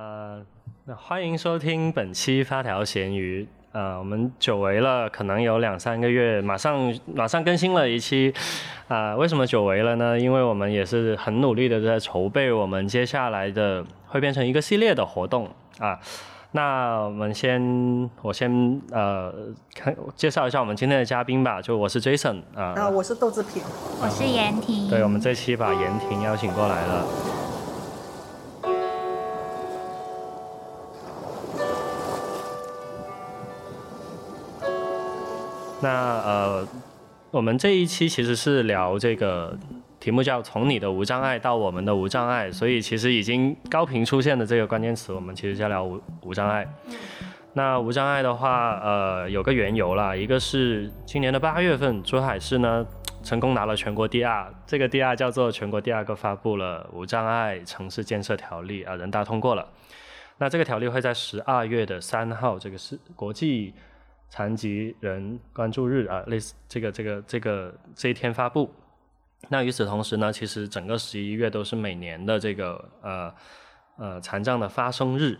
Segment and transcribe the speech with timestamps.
[0.00, 0.40] 呃，
[0.86, 3.46] 那欢迎收听本期发条咸鱼。
[3.72, 8.32] 呃，我们久违了，可能有两三个月，马上马上更新了一期。
[8.88, 10.18] 啊、为什么久违了呢？
[10.18, 15.46] 因为我们也是很努力的在筹备我们接下来的会变成一个系列的活动
[15.78, 16.00] 啊。
[16.52, 19.30] 那我们先，我先呃
[19.74, 21.60] 看介绍一下我们今天的嘉宾吧。
[21.60, 23.62] 就我是 Jason 啊、啊，我是豆制品。
[24.00, 24.88] 我是严婷。
[24.88, 27.04] 对，我们这期把严婷邀请过来了。
[35.82, 36.68] 那呃，
[37.30, 39.58] 我们这一期其实是聊这个
[39.98, 46.66] 题目叫“从你的无障碍到我们的无障碍”，所以其实已经高频出现的这个关键词，我们其实在聊无无障碍。
[47.54, 52.86] 那无障碍的话，呃，有个缘由啦，一个是今年的八月份，珠海市呢
[53.22, 59.66] 成功拿了全国第二，这个第二叫做全国第二个发布了无障碍城市建设条例啊，人大通过了。
[60.38, 63.74] 那这个条例会在十二月的三号，这个是国际
[64.30, 68.72] 残疾人关注日啊，类似这个这个这个这一天发布。
[69.48, 73.34] 那与此同时呢，其实整个十一月都是每年的这个呃
[73.98, 75.38] 呃残障的发生日。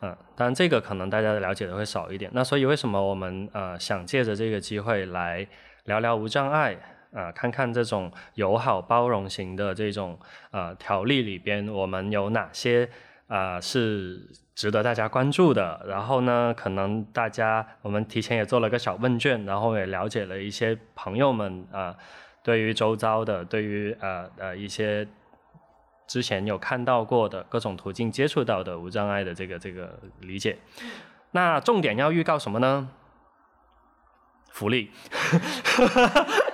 [0.00, 2.30] 嗯，当然这个可能大家了解的会少一点。
[2.34, 5.46] 那所以为什么我们呃想借着这个机会来
[5.84, 6.76] 聊聊无障碍
[7.12, 10.18] 啊、看看这种友好包容型的这种
[10.50, 12.90] 呃条例里边，我们有哪些
[13.26, 15.84] 啊、是值得大家关注的。
[15.86, 21.94] 然后呢，可能大家我们提前也做了个小问卷，然后也了解了一些朋友们啊、
[22.42, 25.06] 对于周遭的，对于呃呃一些
[26.06, 30.58] 之前有看到过的各种途径接触到的无障碍的这个这个理解。
[31.32, 32.88] 那重点要预告什么呢？
[34.50, 34.90] 福利。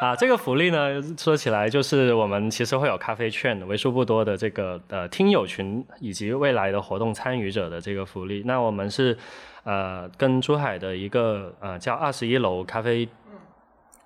[0.00, 8.42] 啊，这个福利呢，说起来就是我们其实会有咖啡券，为数不多的这个呃听友群以及未来的活动参与者的这个福利。
[8.46, 9.18] 那我们是
[9.62, 13.06] 呃跟珠海的一个呃叫二十一楼咖啡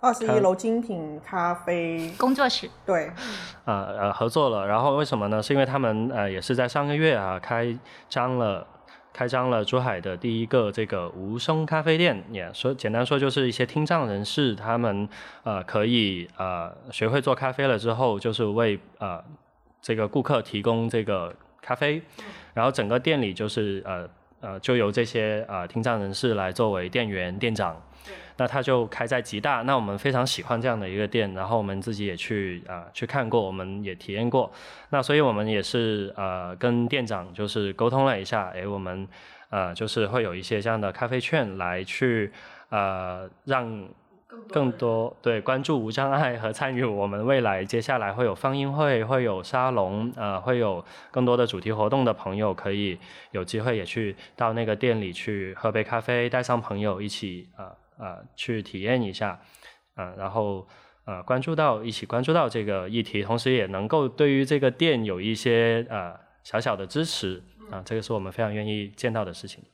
[0.01, 3.13] 二十一楼精品咖啡，工作室，对，
[3.65, 5.41] 呃呃合作了，然后为什么呢？
[5.41, 7.73] 是因为他们呃也是在上个月啊开
[8.09, 8.67] 张了
[9.15, 15.09] 开张了珠海的第一个这个无声咖啡店，也说简单说就是一些听障人士他们
[15.45, 19.23] 呃可以呃学会做咖啡了之后，就是为呃
[19.81, 21.33] 这个顾客提供这个
[21.63, 22.03] 咖啡，
[22.55, 24.09] 然后整个店里就是呃
[24.41, 27.81] 呃就由这些呃听障人士来作为店员店长。
[28.37, 34.51] 那它就开在吉大，那我们非常喜欢这样的一个店，然后我们自己也去啊、去看过，我们也体验过，
[34.91, 39.07] 那所以我们也是呃跟店长就是沟通了一下，诶，我们
[39.51, 42.33] 呃就是会有一些这样的咖啡券来去
[42.71, 43.89] 呃让
[44.49, 52.99] 更多对关注无障碍和参与我们未来接下来会有放映会、会有沙龙，呃，会有更多的主题活动的朋友，可以
[53.31, 59.41] 有机会也去到那个店里去喝杯咖啡，带上朋友一起呃呃去体验一下，
[59.97, 60.67] 呃，然后
[61.05, 69.65] 呃关注到一起关注到这个议题，同时也能够对于这个店有一些呃小小的支持啊、这个是我们非常愿意见到的事情。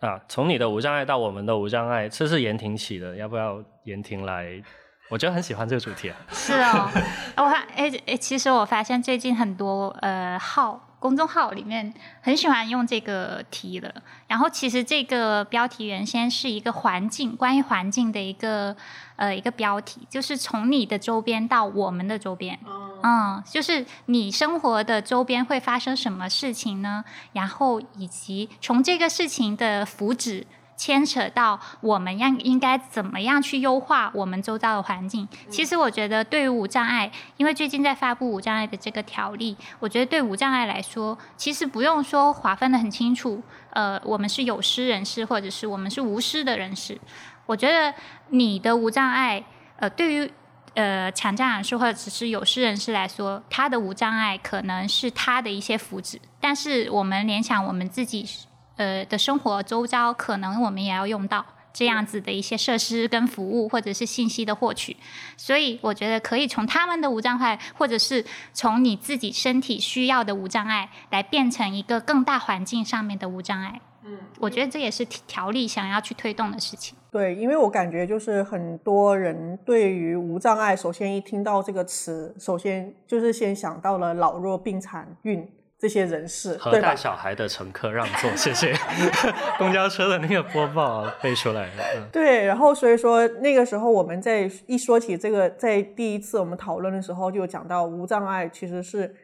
[0.00, 4.62] 啊，从你的无障碍到我们的无障碍，这是严婷起的，要不要严婷来？
[5.08, 6.16] 我觉得很喜欢这个主题啊。
[6.32, 6.90] 是哦。
[7.38, 13.92] 我看哎哎，其实我发现最近很多呃号公众号里面很喜欢用这个题了。
[14.26, 18.76] 然后其实这个标题原先是一个环境，关于环境的一个
[19.16, 22.58] 呃一个标题，就是从你的周边到我们的周边。
[23.02, 27.04] 嗯，就是你生活的周边会发生什么事情呢？
[27.32, 30.44] 然后以及从这个事情的福祉
[30.76, 35.26] 牵扯到我们要应该怎么样去优化我们周遭的环境。
[35.48, 47.00] 其实我觉得对于无障碍，因为最近在发布无障碍的这个条例，我觉得对无障碍来说，其实不用说划分的很清楚，呃，我们是有失人士，或者是我们是无失的人士。
[47.46, 47.94] 我觉得
[48.28, 49.42] 你的无障碍，
[49.76, 50.30] 呃，对于
[50.74, 58.28] 呃残障人士或者只是有失人士来说，他的无障碍可能是他的一些福祉，但是我们联想我们自己
[58.76, 61.44] 呃的生活周遭，可能我们也要用到。
[61.78, 64.96] 这样子的一些设施跟服务，或者是信息的获取，
[65.36, 68.24] 所以我觉得可以从他们的无障碍，或者是
[68.54, 73.78] 从你自己身体需要的无障碍，来变成一个更大环境上面的无障碍。
[74.06, 76.96] 嗯，我觉得这也是条例想要去推动的事情。
[77.10, 85.46] 对，因为我感觉就是很多人对于无障碍，首先一听到这个词，首先就是先想到了老弱病残孕
[85.78, 86.96] 这些人士，和带？
[86.96, 88.74] 小孩的乘客让座，谢谢。
[89.58, 91.82] 公交车的那个播报啊背出来了。
[91.96, 99.14] 嗯对，然后所以说那个时候我们在一说起这个，在第一次我们讨论的时候就讲到无障碍其实是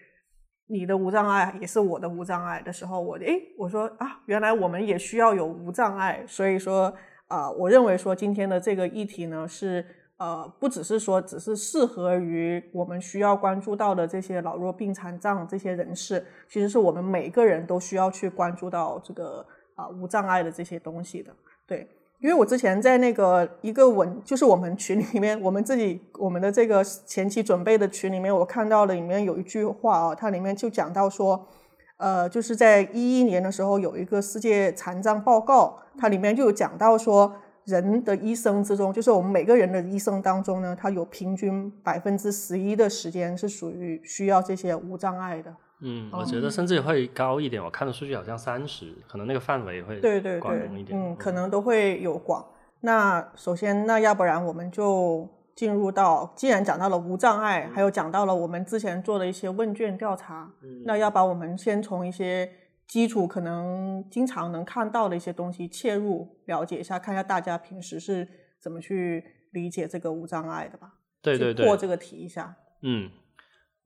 [0.69, 6.95] 你的无障碍也是我的无障碍的时候，我诶，我说啊，原来我们也需要有无障碍，所以说
[7.29, 9.85] 啊，我认为说今天的这个议题呢是
[10.23, 21.35] 呃，不只是说只是适合于我们需要关注到的这些老弱病残障这些人士，其实是我们每个人都需要去关注到这个啊无障碍的这些东西的，
[21.67, 21.89] 对。
[22.21, 31.49] 因为我之前在那个一个文，就是我们群里面，我们自己我们的这个前期准备的群里面，我看到了里面有一句话啊，它里面就讲到说，
[31.97, 45.55] 呃，就是在一一年的时候有一个世界残障报告，它里面就有讲到说，人的一生之中，就是我们每个人的一生当中呢，他有平均百分之十一的时间是属于需要这些无障碍的。
[45.85, 47.63] 嗯，我觉得甚至会高一点。
[47.63, 52.45] 我看的数据好像三十，可能那个范围会对对对，嗯，可能都会有广。
[52.81, 60.51] 那首先，那要不然我们就进入到，既然讲到了无障碍，还有讲到了我们之前做的一些问卷调查，
[60.85, 62.49] 那要把我们先从一些
[62.93, 68.29] 基础可能经常能看到的一些东西切入，了解一下，看一下大家平时是
[68.61, 70.93] 怎么去理解这个无障碍的吧。
[71.23, 72.55] 对对对，过这个题一下。
[72.83, 73.11] 嗯。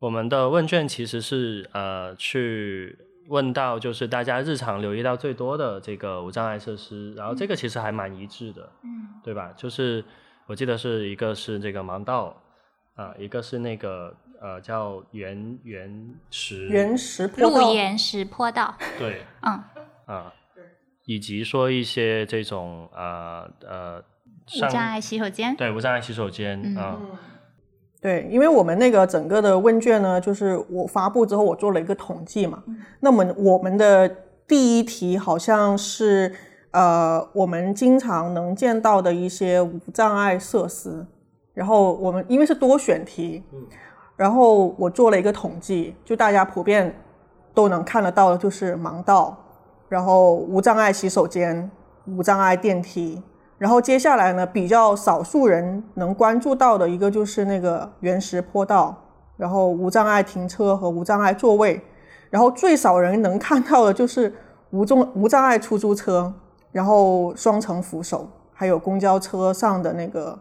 [0.01, 2.99] 我们的问卷其实是呃去
[3.29, 8.89] 问到就是大家日常留意到最多的这个无障碍设施，然后这个其实还蛮一致的，嗯，
[9.23, 9.55] 对吧？
[9.57, 10.05] 就是
[10.49, 12.43] 我记得是一个是这个盲道
[12.97, 19.63] 啊，一个是那个呃叫原原石原石坡道，路岩石坡道，对，嗯
[20.07, 20.33] 啊，
[21.05, 24.03] 以及说一些这种呃呃
[24.57, 26.99] 无障碍洗手间，对，无障碍洗手间啊。
[28.01, 32.63] 对，因为我们那个整个的问卷呢，就是我发布之后，我做了一个统计嘛。
[33.01, 34.09] 那么我们的
[34.47, 36.33] 第一题好像是
[36.71, 41.05] 呃，我们经常能见到的一些无障碍设施。
[41.55, 43.43] 然后我们因为是多选题，
[44.17, 46.95] 然后我做了一个统计，就大家普遍
[47.53, 49.37] 都能看得到的，就是盲道，
[49.89, 51.71] 然后无障碍洗手间、
[52.07, 53.23] 无障碍电梯。
[53.59, 58.95] 然后接下来呢，比较少数人能关注到的一个就是那个原石坡道，
[59.37, 61.83] 然后无障碍停车和无障碍座位，
[62.29, 64.35] 然后最少人能看到的就是
[64.71, 66.35] 无重无障碍出租车，
[66.73, 70.39] 然后双层扶手，还有公交车上的那个，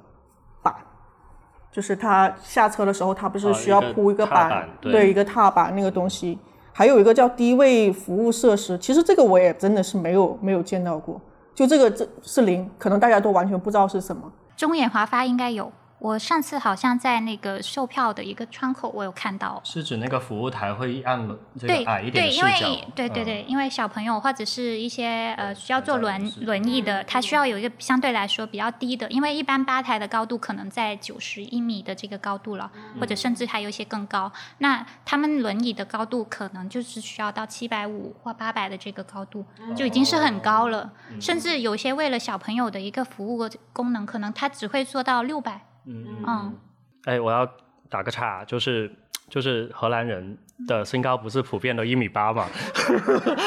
[1.76, 6.40] 就是他下车的时候，他不是需要铺一个板，对，一个踏板那个东西，
[6.72, 11.20] 还有一个叫低位服务设施，其实这个我也真的是没有没有见到过。
[11.54, 14.24] 就这个，这是零，可能大家都完全不知道是什么。
[14.56, 15.70] 中远华发应该有。
[15.98, 21.28] 我上次好像在那个售票的一个窗口，我有看到，是指那个服务台会按
[21.58, 22.92] 这个矮一点的视角。
[22.94, 32.70] 对对对，因为小朋友或者是一些呃需要坐轮轮椅的，他需要有一个相对来说比较低的，因为一般吧台的高度可能在九十一米的这个高度了，
[33.00, 34.32] 或者甚至还有一些更高。
[34.60, 39.44] 那他们轮椅的高度可能就是需要到七百五或八百的这个高度，
[39.76, 40.92] 就已经是很高了。
[41.22, 45.62] 甚至有些为了小朋友的一个服务功能，可能他只会做到六百。
[45.86, 46.58] 嗯嗯，
[47.06, 47.50] 哎，我要
[47.90, 48.92] 打个岔，就是
[49.30, 50.38] 就是荷兰人
[50.68, 52.48] 的身高不是普遍都一米八嘛，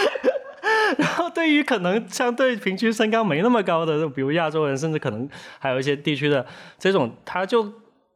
[0.98, 6.46] 然后对于可能相对平均身高没那么高的，比如亚洲人，甚至可能还有一些地区的
[6.78, 7.72] 这种，他就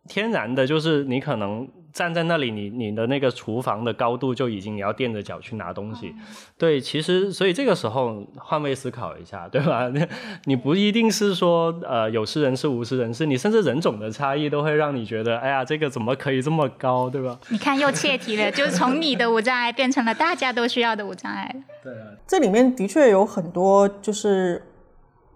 [0.09, 1.69] 天然的就是你可能。
[1.93, 6.15] 站在那里，你你的那个厨房的高度就已经你要垫着脚去拿东西，
[6.57, 9.91] 对，其实所以这个时候换位思考一下，对吧？
[10.47, 17.39] 你不一定是说呃有识人士无识人士，你甚至人种的差异都会让你觉得，哎呀，这个怎么可以这么高，对吧？
[17.51, 21.55] 你看又切题了，就是从你的无障碍变成了大家都需要的无障碍。
[21.85, 24.63] 对啊，这里面的确有很多就是。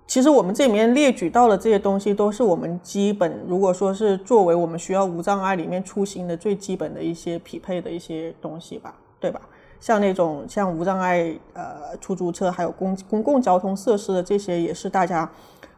[0.06, 9.40] 其实我们这里面列举到的这些东西，都是我们基本，如果说是作为我们需要无障碍里面出行的最基本的一些匹配的一些东西吧，对吧？
[9.80, 15.28] 像那种像无障碍呃出租车，还有公公共交通设施的这些，也是大家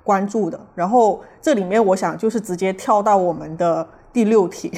[0.04, 0.60] 关注的。
[0.74, 4.70] 然后这里面我想就是直接跳到我们的第六题，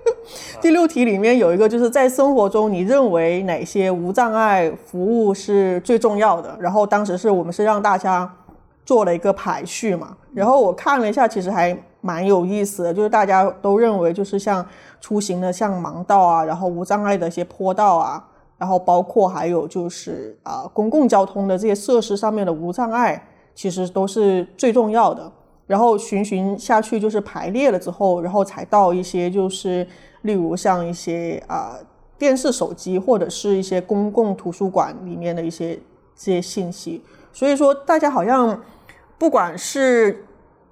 [0.60, 6.56] 第六题里面有一个就是在生活中你认为哪些无障碍服务是最重要的？
[6.58, 8.34] 然后当时是我们是让大家。
[8.86, 14.64] 做了一个排序嘛，然后我看了一下，其实还蛮有意思的，就是大家都认为就是像
[15.00, 18.24] 出行的像盲道啊，然后无障碍的一些坡道啊，
[18.56, 23.20] 然后包括还有就是啊公共交通的这些设施上面的无障碍，
[23.56, 25.32] 其实都是最重要的。
[25.66, 29.84] 然后循循下去就是排列了之后，然后才到一些就是
[30.22, 31.74] 例如像一些啊
[32.16, 35.74] 电视、手机或者是一些公共图书馆里面的一些
[36.14, 37.02] 这些信息。
[37.32, 38.56] 所以说大家好像。
[39.18, 40.24] 不管是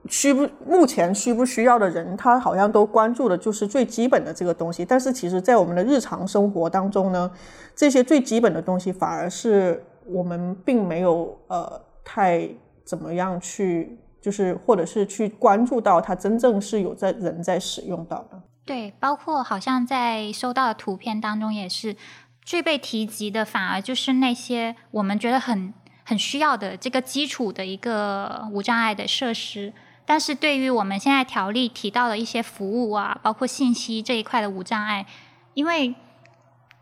[0.08, 4.84] 需不目前需不需要的人，他好像都关注的就是最基本的这个东西。
[4.84, 7.30] 但是其实，在我们的日常生活当中呢，
[7.74, 12.46] 这些最基本的东西反而是我们并没有呃太
[12.84, 18.42] 怎么样去，就是或者是去关注到它真正是有在人在使用到的。
[18.66, 21.96] 对，包括好像在收到的图片当中也是
[22.42, 25.72] 最被提及的，反而就是那些我们觉得很
[26.04, 29.72] 很需要的这个基础的一个无障碍的设施。
[30.06, 35.06] 但是对于我们现在条例提到的一些服务啊，包括信息这一块的无障碍，
[35.54, 35.94] 因为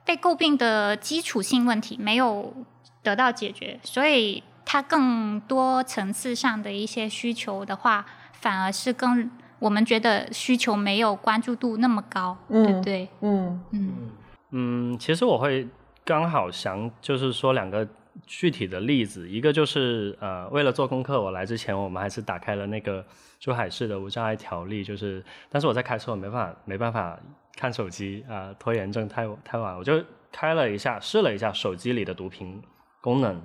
[0.04, 2.52] 被诟病的基础性问题没有
[3.00, 13.08] 得到解决，所以它更多层次上的一些需求的话，反而是更我们觉得需求没有关注度那么高，对不对？
[13.20, 13.92] 嗯嗯
[14.50, 15.68] 嗯，其实我会
[16.04, 17.86] 刚好想就是说两个。
[18.26, 23.04] 具体的例子，一个就是呃，为了做功课，我来之前我们还是打开了那个
[23.40, 27.18] 珠海市的无障碍条例，就是，但是我在开车，我没办法没办法
[27.56, 32.62] 看手机啊，拖延症太太晚，我就开了一下，试了一下手机里的读屏
[33.00, 33.40] 功能，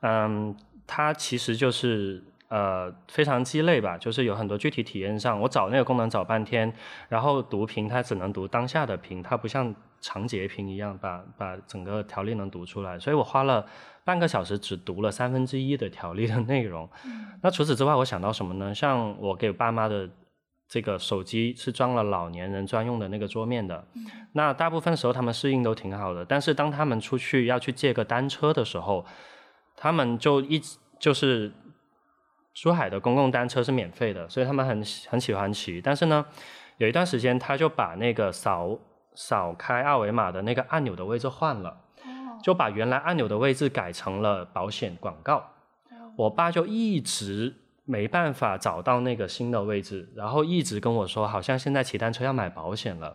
[0.00, 0.56] 嗯，
[0.86, 6.72] 它其实就是呃非常鸡肋吧，就是有很多具体体验上，我找那个功能找半天，
[7.08, 9.74] 然后读屏它只能读当下的屏，它不像。
[10.00, 13.64] 长截屏一样，把把整个条例能读出来，所以我花了
[14.02, 16.88] 半个小时只读了三分之一的条例的内容。
[17.42, 18.74] 那除此之外，我想到什么呢？
[18.74, 20.08] 像我给爸妈的
[20.66, 23.86] 这个手机是装了老年人专用的那个桌面的，
[24.32, 26.24] 那大部分时候他们适应都挺好的。
[26.24, 29.04] 但是当他们出去要去借个单车的时候，
[29.76, 31.52] 他们就一直就是
[32.54, 35.80] 珠海的公共单车是免费的，所以他们很很喜欢骑。
[35.80, 36.24] 但是呢，
[36.78, 38.78] 有一段时间他就把那个扫。
[39.22, 41.76] 扫开二维码的那个按钮的位置换了，
[42.42, 45.44] 就把原来按钮的位置改成了保险广告。
[46.16, 53.14] 我爸就一直没办法找到那个新的位置，然后一直跟我说，好像现在骑单车要买保险了。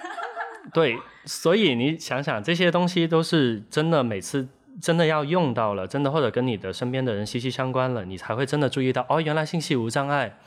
[0.72, 4.48] 对，所以你想想，这些东西都是真的，每次
[4.80, 10.38] 真的要用到了，真的或者跟你的身边的人息息相关了，你才会真的注意到，哦，原来信息无障碍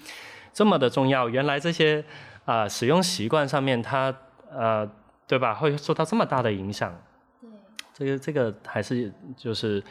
[0.52, 2.04] 这么的重要，原来这些
[2.46, 4.16] 啊使用习惯上面它。
[4.52, 4.90] 呃，
[5.28, 5.54] 对吧？
[5.54, 6.94] 会受到这么大的影响，
[7.42, 7.50] 对，
[7.94, 9.84] 这个这个还是就是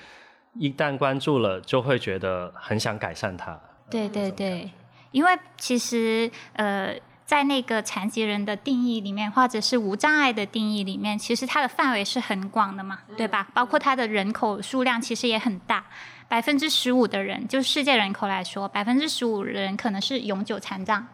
[0.55, 3.59] 一旦关注了，就会觉得很想改善它。
[3.91, 4.71] 对对对，
[5.13, 13.49] 因为其实呃，在那个残疾人的定义里面，或者是无障碍的定义里面，其实它的范围是很广的嘛，对吧？
[13.55, 15.85] 包括它的人口数量其实也很大，
[16.29, 21.07] 百分之十五的人，就世界人口来说，百分之十五人可能是永久残障，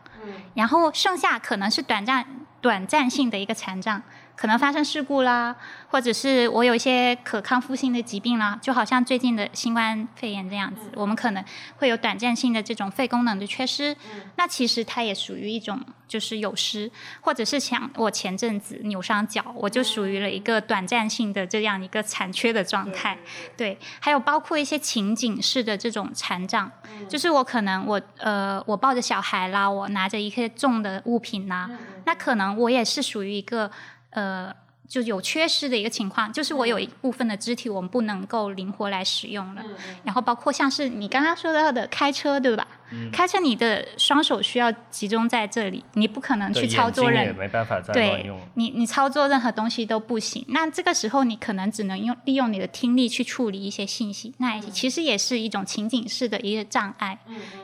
[0.54, 2.26] 然后剩下可能是短暂。
[2.64, 4.00] 短暂性的一个残障，
[4.37, 5.55] 可能发生事故啦，
[5.88, 11.45] 或者是我有一些可康复性的疾病啦，就好像最近的新冠肺炎这样子，我们可能
[11.76, 13.97] 会有短暂性的这种肺功能的缺失。
[14.37, 23.19] 那其实它也属于一种就是有失，或者是像我前阵子扭伤脚，我就属于了一个短暂性的这样一个残缺的状态。
[23.57, 26.71] 对，还有包括一些情景式的这种残障，
[27.09, 31.69] 就是我可能我呃我抱着小孩啦，我拿着一些重的物品啦，
[32.05, 32.55] 那可能。
[32.55, 33.71] 我也是属于一个
[34.14, 34.52] 呃，
[34.88, 39.62] 就有缺失的一个情况，就是我有一部分的肢体我们不能够灵活来使用了。
[40.04, 42.66] 然后包括像是你刚刚说到的开车，对吧？
[43.12, 50.44] 开车你的双手需要集中在这里，你不可能去操作任，没办法对，你你操作任何东西都不行。
[50.49, 57.18] 那这个时候你可能只能用利用你的听力去处理一些信息，那其实也是一种情景式的一个障碍。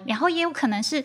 [0.07, 1.05] 然后也有可能是。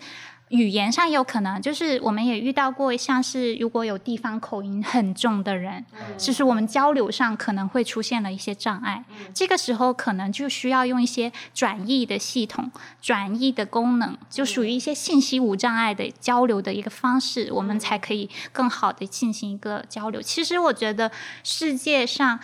[0.50, 5.84] 语言上有可能，就是我们也遇到过，像是如果有地方口音很重的人，
[6.16, 9.04] 就是我们交流上可能会出现了一些障碍。
[9.34, 12.70] 这个时候可能就需要用一些转译的系统、
[13.02, 20.22] 转译的功能，就属于一些信息无障碍的交流的一个方式，我们才可以更好的进行一个交流。
[20.22, 21.10] 其实我觉得
[21.42, 22.38] 世界上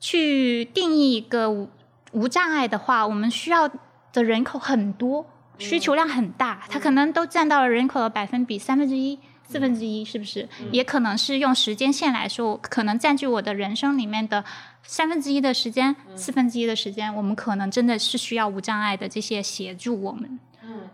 [0.00, 1.68] 去定义一个无
[2.12, 3.70] 无障碍的话，我们需要
[4.14, 5.26] 的人口很多。
[5.58, 10.48] 需求量很大，它可能都占到了人口的百分比三分之一、四分之一，是不是？
[10.70, 14.44] 也可能是用时间线来说，可能占据我的人生里面的
[14.82, 20.38] 三分之一的时间、四分之一的时间，我们可能真的是需要无障碍的这些协助我们，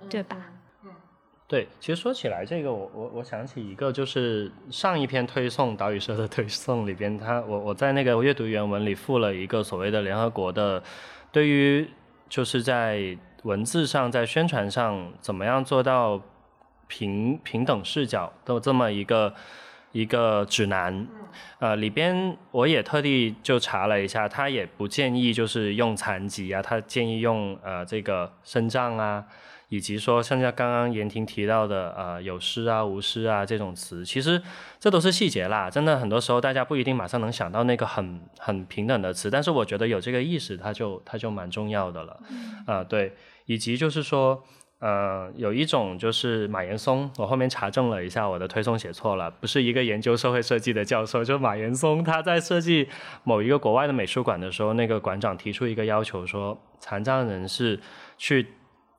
[0.09, 0.37] 对吧？
[1.49, 10.83] 对，其实说起来，这个我我我想起一个，就是上一篇推送岛屿社的推送里边，他我我在那个阅读原文里附了一个所谓的联合国的
[11.33, 11.89] 对于
[12.29, 13.19] 就是在。
[13.43, 16.21] 文字上，在宣传上，怎么样做到
[16.87, 19.35] 平平等视角的这么一个
[19.93, 21.07] 一个指南？
[21.59, 29.25] 呃，里边我也特地就查了一下，他也不建议就是用残疾啊，他建议用呃这个身障啊。
[29.69, 34.43] 以及说像像刚刚严婷提到的，呃，有失啊、无失啊这种词，其实
[34.79, 35.71] 这都是细节啦。
[35.71, 42.21] 真的很多时候大家不一定马上能想到那个很很平等的词，但是我觉得有这个意识，它就它就蛮重要的了。
[42.67, 43.15] 啊，对，
[43.53, 44.43] 以及就是说。
[44.85, 52.89] 呃，有一种就是马岩松，我后面查证了一下，我的推送写错了，不是一个研究社会设计的教授，就马岩松，他在设计
[53.23, 57.79] 某一个国外的美术馆的时候，那个馆长提出一个要求，说残障人士
[58.19, 58.45] 去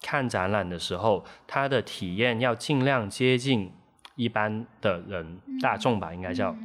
[0.01, 3.69] 看展览的时候，他的体验要尽量接近
[4.15, 6.55] 一般的人大众吧，应该叫，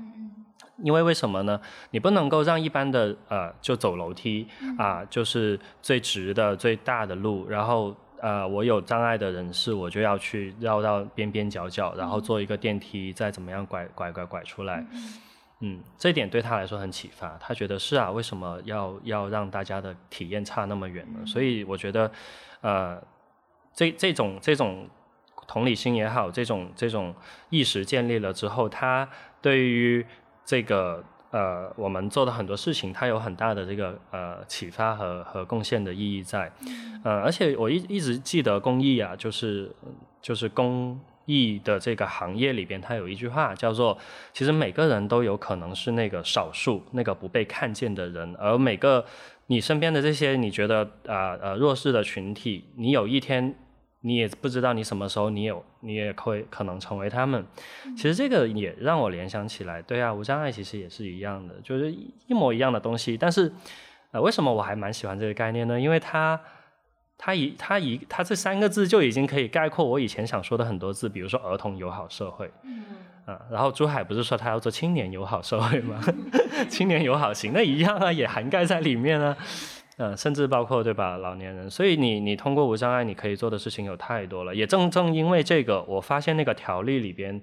[0.83, 1.61] 因为为什么呢？
[1.91, 4.47] 你不能够让一般的呃就走楼梯
[4.79, 7.95] 啊，就是最直的最大的路，然后。
[8.21, 14.85] 呃，我有障碍的人士，我就要去绕到边边角角，然后坐一个电梯，再怎么样拐拐拐拐出来。
[15.61, 17.39] 嗯，这点对他来说很启发。
[17.39, 21.25] 他觉得是啊，为什么要要让大家的体验差那么远呢？
[21.25, 22.11] 所以我觉得，
[22.61, 23.01] 呃，
[23.73, 24.89] 这这种这种
[25.47, 27.15] 同理心也好，这种这种
[27.51, 29.09] 意识建立了之后，他
[29.41, 30.05] 对于
[30.49, 31.05] 这个。
[31.31, 36.51] 呃，我们做的很多事情，它有很大的这个呃启发和和贡献的意义在，
[37.05, 39.71] 呃，而且我一一直记得公益啊，就是
[40.23, 43.99] 就是公益的这个行业里边，它有一句话叫做，
[44.33, 49.05] 其实每个人都有可能是那个少数，那个不被看见的人，而每个
[49.49, 53.55] 你身边的这些你觉得啊呃弱势的群体，你有一天。
[54.01, 57.45] 你也不知道你什么时候你有你也会可能成为他们，
[57.97, 63.17] 其实这个也让我联想起来，对啊，无障碍其实也是一样的，就是一模一样的东西。
[63.17, 63.53] 但是，
[64.13, 65.81] 呃，为什么我还蛮喜欢这个概念呢？
[65.81, 66.41] 因为它，
[67.17, 72.85] 它一它一它这三个字就已经可以概括我以前想说的很多字，比如说儿童友好社会，嗯，
[73.25, 76.01] 啊，然后珠海不是说他要做青年友好社会吗？
[76.71, 79.37] 青年友好型那一样啊，也涵盖在里面啊。
[79.99, 84.55] 呃，甚至包括对吧，老年人，所以你你通过无障碍，你可以做的事情有太多了。
[84.55, 87.43] 也正正因为这个，我发现那个条例里边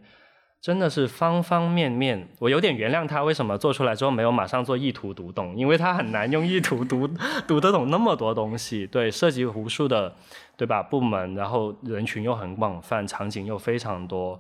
[0.62, 7.08] 真的是方方面面，我有点原谅他为什么做出来之后没有马上做意图读懂，因为他很难用意图读
[7.46, 10.16] 读得懂那么多东西，对，涉及无数的。
[10.58, 10.82] 对吧？
[10.82, 14.39] 部门，然后人群又很广泛，场景又非常多，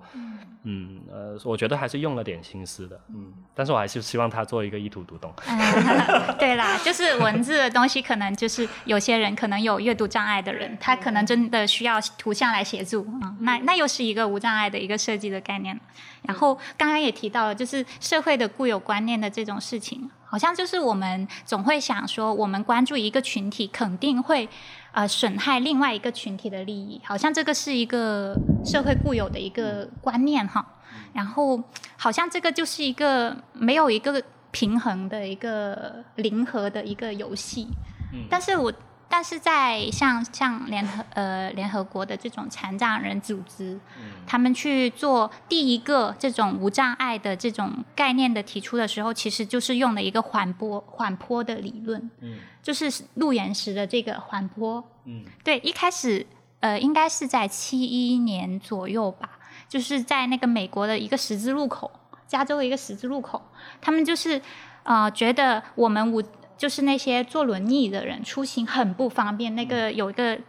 [0.63, 5.33] 嗯，呃，我觉得还是用了点心思的，嗯，但是我还是希望他做一个一图读懂。
[6.39, 15.79] 对啦，就是文字的东西，可能就是有些人可能有阅读障碍的人，他可能真的需要图像来协助啊，那那又是一个无障碍的一个设计的概念。
[16.23, 24.47] 然后刚刚也提到了，就是社会的固有观念的这种事情，好像就是我们总会想说，我们关注一个群体，肯定会。
[24.95, 30.65] 呃，损害另外一个群体的利益，好像这个是一个社会固有的一个观念哈。
[31.11, 31.61] 然后，
[31.97, 37.67] 好像这个就是一个没有一个平衡的一个零和的一个游戏。
[38.13, 38.71] 嗯，但是我。
[39.07, 43.79] 但是在像像联合呃联合国的这种残障人组织，
[44.25, 56.25] 他们去做第一个这种无障碍的这种概念的提出的时候，其实就是用了一个缓坡缓坡的理论，嗯，就是路岩石的这个缓坡，嗯，对，一开始
[56.59, 59.37] 呃应该是在七一年左右吧，
[59.69, 61.89] 就是在那个美国的一个十字路口，
[62.27, 63.41] 加州的一个十字路口，
[63.79, 64.41] 他们就是
[64.83, 66.21] 呃觉得我们无。
[66.57, 70.39] 就是那些坐轮椅的人出行很不方便，那个有一个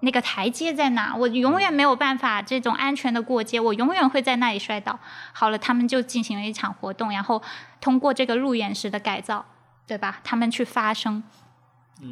[0.00, 4.98] 那个台阶在哪，我永远没有办法这种安全的过街，我永远会在那里摔倒。
[5.32, 7.42] 好了，他们就进行了一场活动，然后
[7.80, 9.44] 通过这个路岩石的改造，
[9.86, 10.20] 对吧？
[10.22, 11.22] 他们去发声，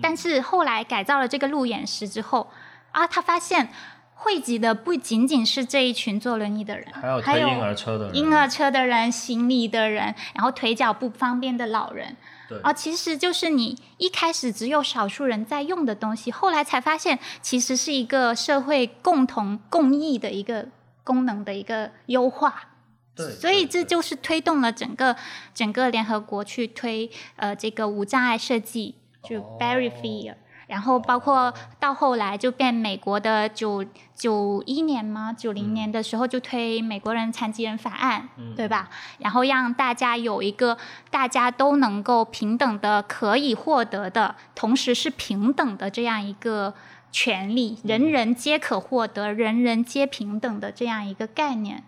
[0.03, 2.51] 但是后来改造了这个路岩石之后，
[2.93, 3.69] 啊，他发现
[4.15, 12.17] 汇集的不仅仅是这一群坐轮椅的人，还有推婴儿车的人，婴儿车的人、行李的人，然后腿脚不方便的老人。
[12.49, 20.69] 对啊，其实就是你一开始只有少数人在用的东西，后来才发现其实是一个社会共同共益的一个
[21.03, 22.69] 功能的一个优化。
[23.17, 25.17] 对，所以这就是推动了整个
[25.55, 30.35] 整个联合国去推呃这个无障碍设计，就 Barry Fear。
[30.67, 35.33] 然后包括到后来就变美国的九九一年吗？
[35.33, 38.89] 九零年的时候就推美国人残疾人法案，对吧？
[39.19, 40.79] 然后让大家有一个
[41.11, 46.73] 大家都能够平等的可以获得的，同时是平等的这样一个
[47.13, 51.85] 权利，人人皆可获得，人人皆平等的这样一个概念。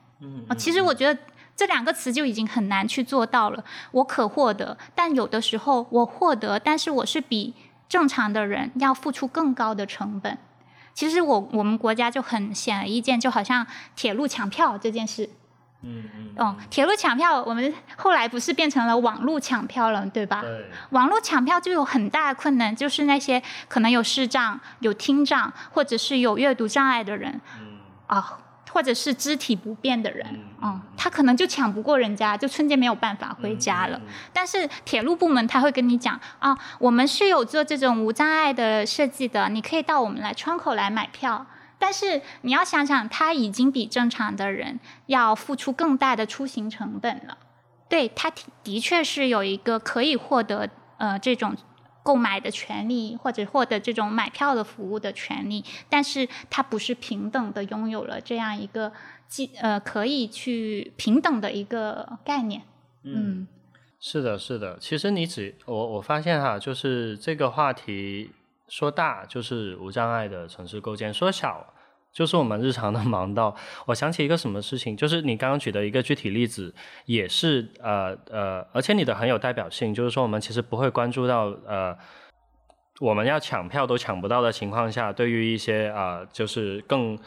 [0.49, 1.21] 啊，其实我觉得
[1.57, 3.65] 这两个词就已经很难去做到了。
[3.93, 7.55] 我可获得，但有的时候我获得，但是我是比。
[7.88, 10.38] 正常的人要付出更高的成本。
[10.94, 15.29] 其实我我们国家就很显而易见，就好像铁路抢票这件事，
[15.83, 16.35] 嗯嗯。
[16.37, 20.40] 哦，铁路抢票，我们后来不是变成了网络抢票了，对吧？
[20.40, 20.70] 对。
[20.90, 27.79] 网络抢票就有很大的困难，就是那些可能有视障、有听障，或者是有阅读障碍的人，嗯。
[28.07, 28.38] 啊。
[28.77, 33.99] 或者是肢体不便的人，嗯，他可能就抢不过人家，就春节没有办法回家了。
[34.35, 41.47] 但是铁路部门他会跟你讲啊，我们是有做这种无障碍的设计的，你可以到我们来窗口来买票。
[41.79, 47.39] 但是你要想想，他已经比正常的人要付出更大的出行成本了。
[47.89, 48.31] 对他
[48.62, 51.57] 的确是有一个可以获得呃这种。
[52.07, 58.92] 购买的权利，或者获得这种买票的服务的权利，但是它不是平等的拥有了这样一个，
[59.27, 62.62] 既呃可以去平等的一个概念。
[63.03, 63.49] 嗯，
[63.99, 64.79] 是的，是的。
[64.79, 68.31] 其实你只我我发现哈，就是这个话题
[68.69, 71.75] 说大就是无障碍的城市构建，说小。
[72.17, 76.75] 就是我们日常的忙到，我想起一个什么事情，就是你刚刚举的一个具体例子，
[77.05, 81.95] 也是呃呃，而且你的很有代表性，就是说我们其实不会关注到呃，
[83.01, 87.19] 我们要抢票都抢不到的情况下，对于一些啊就是更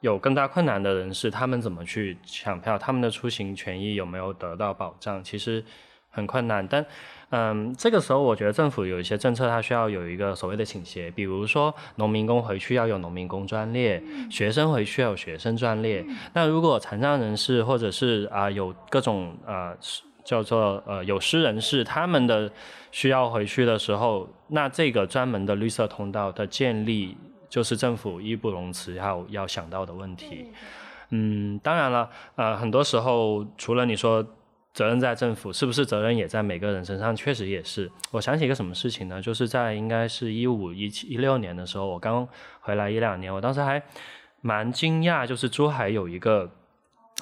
[0.00, 5.64] 有更大困难的人士，他们怎么去抢票，他们的出行权益有没有得到保障，其实
[6.10, 6.84] 很困难，但。
[7.34, 16.04] 嗯，这个时候我觉得政府有一些政策，它需要有一个所谓的倾斜，比如说农民工回去要有农民工专列，学生回去要有学生专列。
[16.34, 19.74] 那如果残障人士或者是啊有各种呃
[20.22, 22.52] 叫做呃有失人士，他们的
[22.90, 27.16] 需要回去的时候，那这个专门的绿色通道的建立，
[27.48, 30.48] 就是政府义不容辞要要想到的问题。
[31.08, 34.22] 嗯，当然了，呃，很多时候除了你说。
[34.74, 37.14] 责任在政府，是不是责任也在每个人身上？
[37.14, 37.90] 确实也是。
[38.10, 39.20] 我想起一个什么事情呢？
[39.20, 42.26] 就是在应该是一五一七一六年的时候，我刚
[42.60, 43.82] 回来一两年，我当时还
[44.40, 46.50] 蛮惊讶，就是珠海有一个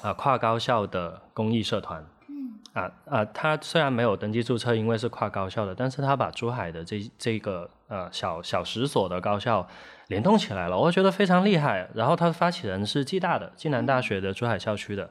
[0.01, 2.05] 啊跨高校的公益社团。
[2.29, 2.53] 嗯。
[2.71, 9.67] 啊啊，他虽然没有登记注册，因为是跨高校的，但是他把珠海的这这个呃小小十所的高校
[10.07, 11.89] 联动起来了，我觉得非常厉害。
[11.93, 15.09] 然后他的发起人是暨大的暨南大学的珠海校区的。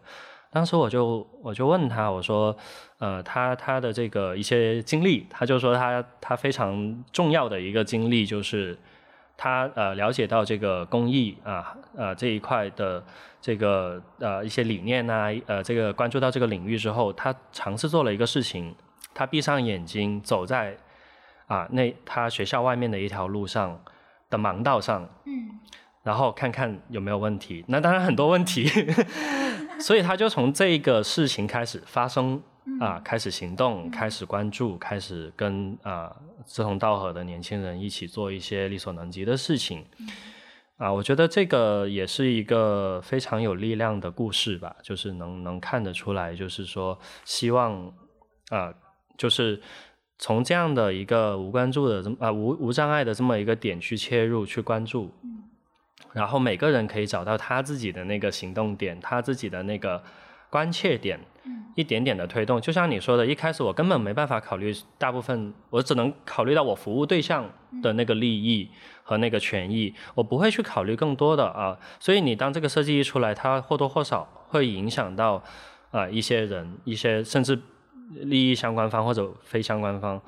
[0.52, 2.56] 当时我就我就问他，我说，
[2.98, 8.76] 呃，他他的这个一些经历，他就说他他非常重要的一个经历就是，
[9.36, 13.00] 他呃了解到这个公益啊呃这一块的
[13.40, 18.74] 这个呃一些理念呐呃这个关注到这个领域之后，他尝试做了一个事情，
[19.14, 20.76] 他闭上眼睛走在
[21.46, 23.80] 啊那他学校外面的一条路上
[24.28, 25.60] 的盲道上，嗯，
[26.02, 28.68] 然后看看有没有问题，那当然很多问题。
[29.82, 32.40] 所以他就从这个事情开始发生
[32.78, 36.14] 啊，开始行动，开始关注，开始跟啊
[36.46, 39.84] 志同道合的年轻人一起做一些力所能及的事情
[40.76, 40.92] 啊。
[40.92, 47.92] 我觉得这个也是一个非常有力量的故事吧，就是能能看得出来，就是说希望
[48.50, 48.72] 啊，
[49.16, 49.60] 就是
[50.18, 55.10] 从这样的一个无关注的这么啊无无障碍的这么一个点去切入去关注。
[56.12, 60.02] 然后每个人可以找到他自己的那个行动点，他自己的那个
[60.50, 61.20] 关切点，
[61.76, 62.60] 一点点的推动。
[62.60, 67.48] 就像你说的，一开始我根本没办法考虑大部分，我只能考虑到我服务对象
[67.80, 68.68] 的那个利益
[69.04, 71.78] 和那个权益，我不会去考虑更多的啊。
[72.00, 75.40] 所以你当这个设计一出来，它或多或少会影响到
[75.92, 77.56] 啊一些人，一些甚至
[78.10, 80.20] 利益相关方或者非相关方，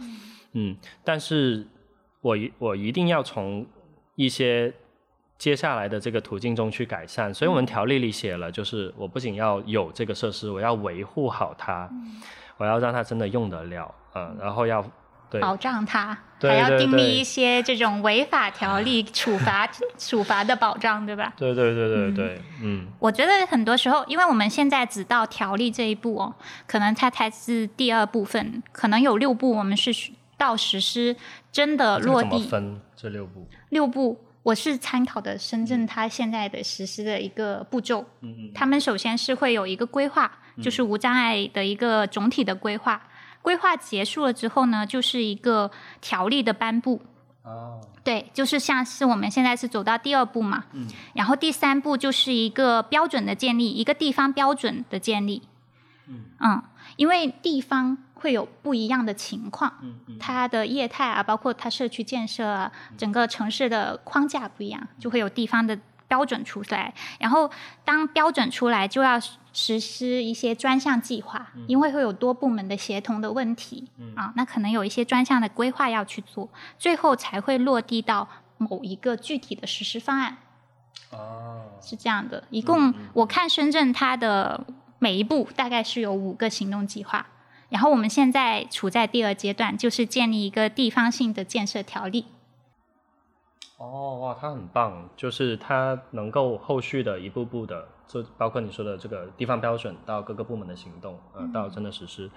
[0.53, 1.67] 嗯，但是
[2.21, 3.67] 我一我一定要从
[4.15, 4.73] 一些。
[5.43, 11.91] 接下来的这个途径中去改善，所以我们条例里写了，就是我不仅要有这个设施，我要维护好它，
[12.59, 14.81] 我要让它真的用得了，嗯，然后要
[15.41, 21.33] 保障它，还要订立一些这种违法条例处罚 处罚的保障，对吧？
[21.37, 22.87] 对对对对对，嗯。
[23.01, 26.33] 我觉得很多时候，因为我们现在只到条例这一步哦，
[26.69, 29.91] 可能它才是第二部分，可能有六步，我们是
[30.39, 31.17] 到实施
[31.51, 32.47] 真的落地。
[32.47, 33.49] 分这六步？
[33.71, 34.17] 六步。
[34.43, 38.05] 我是参考的深圳，它现在的实施的一个步骤。
[38.21, 38.51] 嗯嗯。
[38.53, 43.01] 他们首先是会有一个规划，就是无障碍的一个总体的规划。
[43.41, 47.01] 规划结束了之后呢，就是一个条例的颁布。
[47.43, 47.81] 哦。
[48.03, 50.65] 对，就是像是我们现在是走到第二步嘛。
[50.73, 50.89] 嗯。
[51.15, 55.43] 然后第三步就是一个标准的建立，一个地方标准的建立。
[56.09, 56.25] 嗯。
[56.41, 56.63] 嗯，
[56.97, 57.99] 因为地方。
[58.23, 59.73] 会有不一样的情况，
[60.21, 66.95] 它的业态啊，包括它社区建设啊，整个城市的框架不一样，就会有地方的标准出来。
[67.19, 67.51] 然后
[67.85, 69.19] 当标准出来，就要
[69.53, 80.37] 实施一些专项计划，因为会有多部门的协同的问题啊，那可能有一些专项的规划要去做，最后才会落地到某一个具体的实施方案。
[81.11, 84.65] 哦，是这样的，一共我看深圳它的。
[85.03, 87.27] 每一步大概是有五个行动计划。
[87.73, 92.27] 然后我们现在处在第二阶段，就是建立一个地方性的建设条例。
[93.79, 102.31] 哦，哇，它很棒，就是它能够后续的一步步的，就包括你说的这个地方标准到各个部门的行动，呃，到真的实施。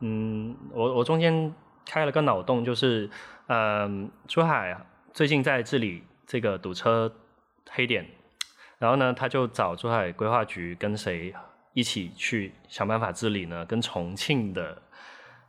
[0.00, 1.52] 嗯，我我中间
[1.86, 3.08] 开了个脑洞，就是，
[3.46, 4.78] 嗯，珠海
[5.14, 7.10] 最近在治理这个堵车
[7.70, 8.06] 黑点，
[8.78, 11.34] 然后呢，他就找珠海规划局跟谁
[11.74, 13.64] 一起去想办法治理呢？
[13.66, 14.82] 跟重庆的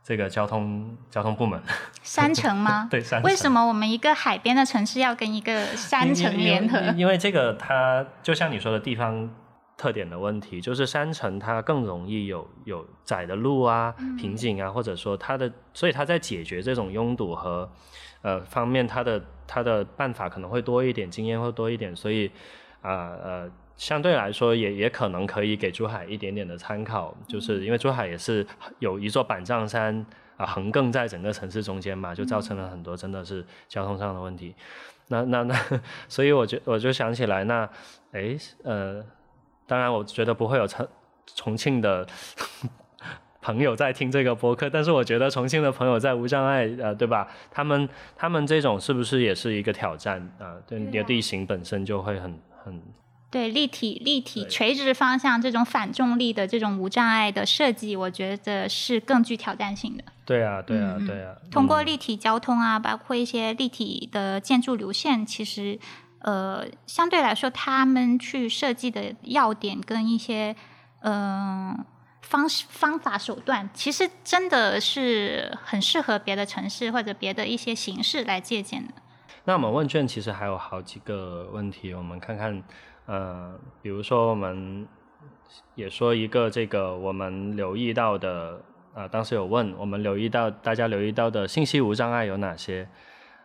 [0.02, 1.60] 这个交通交通部门。
[2.02, 2.86] 山城吗？
[2.90, 7.18] 对山城为什么我们一个海边的城市要跟一个山城联合因为？
[7.18, 9.28] 这个它就像你说的地方
[9.76, 17.70] 特点的问题，就是山城它更容易有有窄的路啊、瓶颈啊，或者说它的，所以它在解决这种拥堵和
[18.22, 22.30] 呃方面，它的它的办法可能会多一点，经验会多一点，所以
[22.82, 23.50] 啊呃。
[23.80, 28.46] 相对来说也，也可能可以给珠海一点点的参考，就是因为珠海也是
[28.78, 30.04] 有一座板障山
[30.36, 34.54] 啊横亘在整个城市中间嘛，就造成了很多真的是交通上的问题。
[35.08, 35.58] 那那那，
[36.08, 37.66] 所以我就我就想起来，那
[38.12, 39.02] 诶呃，
[39.66, 40.86] 当然我觉得不会有重
[41.34, 42.06] 重庆的
[43.40, 47.26] 朋友在听这个播客，但是我觉得重庆的朋友在无障碍呃，对吧？
[47.50, 50.56] 他们他们这种是不是也是一个挑战啊？
[50.66, 52.82] 对，你的地形本身就会很很
[53.30, 60.02] 对立体、立体、垂直方向这种反重力的这种无障碍的设计，我觉得是更具挑战性的。
[60.24, 65.78] 对啊对啊对啊，嗯通过立体交通啊，包括一些立体的建筑流线，其实
[66.20, 70.54] 呃相对来说，他们去设计的要点跟一些
[71.02, 71.86] 嗯、呃
[72.22, 78.94] 方式方法手段，其实真的是很适合别的城市或者别的一些形式来借鉴的。
[79.46, 82.62] 那我们问卷其实还有好几个问题，我们看看，
[83.10, 84.86] 呃，比如说我们
[85.74, 88.62] 也说一个这个我们留意到的，
[88.94, 92.88] 啊、当时有问我们留意到大家留意到的信息无障碍有哪些？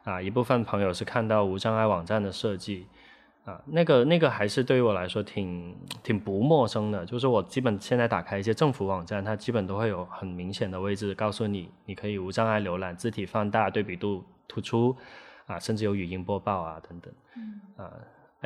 [0.04, 2.86] 啊，一部分朋友是看到无障碍网站的设计，
[3.44, 14.96] 啊，那个那个还是对于我来说挺挺不陌生的，就是我基本现在打开一些政府网站，它基本都会有很明显的位置告诉你，你可以无障碍浏览，字体放大，对比度突出，
[15.48, 17.12] 啊，甚至有语音播报啊等等，
[17.78, 17.90] 啊，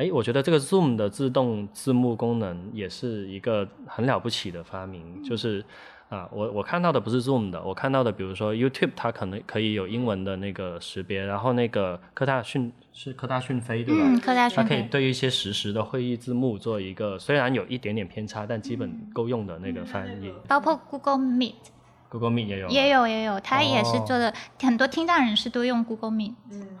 [0.00, 5.62] 哎，我觉得这个 Zoom 的自动字幕功能也是一个很了不起的发明，就是
[6.08, 14.02] 啊，我我看到的不是 Zoom 的，我看到的，比如说 YouTube 它可能可以有英文的那个识别，然后那个科大讯是科大讯飞对吧？
[14.06, 14.48] 嗯，科大？
[14.48, 14.88] 讯飞它可以。
[14.88, 20.32] 对一些实时的会议字幕做一个，虽然有一点点偏差，但基本够用的那个翻译。
[20.48, 21.56] 包括 Google Meet
[22.08, 24.04] Google Meet 也有，也有也有，它也是哦。
[24.06, 24.32] 做的、
[24.62, 26.32] 很多听障人士都用 Google Meet，、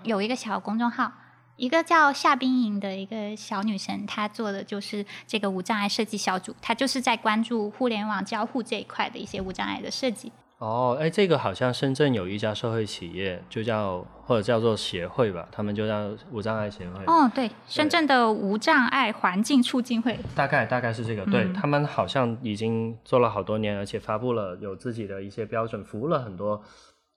[0.04, 1.12] 有一个小公众号，
[1.60, 10.32] 一个叫夏冰莹的一个小女生，她做的就是这个无障碍设计小组，她就是在关注互联网交互这一块的一些无障碍的设计。
[10.56, 17.04] 哦，哎，这个好像深圳有一家社会企业，就叫或者叫做协会吧，他们就叫无障碍协会。
[17.06, 26.62] 哦，对，深圳的无障碍环境促进会，大概大概是这个，对、嗯他们好像已经做了好多年，而且发布了有自己的一些标准，服务了很多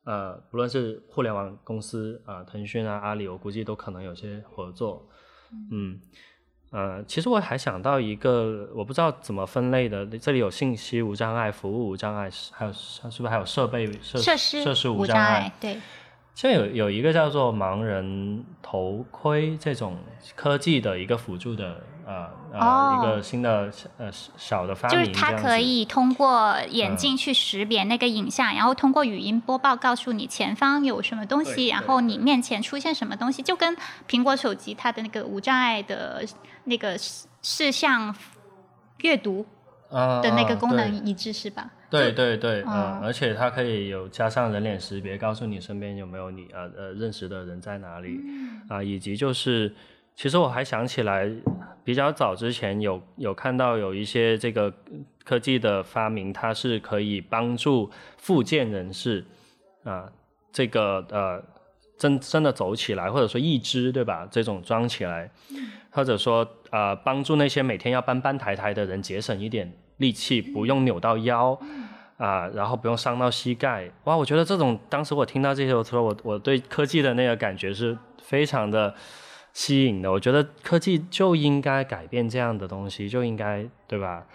[0.06, 5.08] 呃，不论是互联网公司啊、腾讯啊、阿里，我估计都可能有些合作。
[5.72, 6.00] 嗯，
[6.72, 15.80] 呃，其实我还想到一个，我不知道怎么分类的，这里有信息无障碍、服务无障碍，还有是不是还有设备设设施设施无障碍碍？，对，
[16.34, 19.98] 现在有有一个叫做盲人头盔这种
[20.36, 22.30] 科技的一个辅助的呃
[22.98, 33.76] 一个新的呃小的发明，就是它可以通过眼镜去识别那个影像，然后通过语音播报告诉你前方有什么东西，然后你面前出现什么东西，就跟
[34.08, 36.24] 苹果手机它的那个无障碍的
[36.66, 38.16] 那个视视像
[39.00, 39.46] 阅读
[39.90, 41.70] 啊的那个功能一致，是吧？
[41.90, 48.62] 对对对，嗯嗯，而且它可以有加上人脸识别，告诉你身边有没有你呃呃认识的人在哪里嗯。
[48.68, 49.76] 啊、以及就是，
[50.16, 51.30] 其实我还想起来，
[51.84, 54.74] 比较早之前有有看到有一些这个
[55.24, 59.26] 科技的发明，它是可以帮助复健人士
[59.84, 60.06] 啊、
[60.52, 61.44] 这个呃
[61.98, 64.28] 真真的走起来，或者说义肢对吧？
[64.32, 65.30] 这种装起来，
[65.90, 71.60] 或者说呃帮助那些每天要搬搬抬抬的人节省一点力气，不用扭到腰。
[72.16, 74.16] 啊，然后不用伤到膝盖，哇！
[74.16, 78.94] 我觉得这种当时我听到这些的时候，我我对科技的那个感觉是非常的
[79.54, 80.12] 吸引的。
[80.12, 84.26] 我觉得科技就应该改变这样的东西，就应该对吧？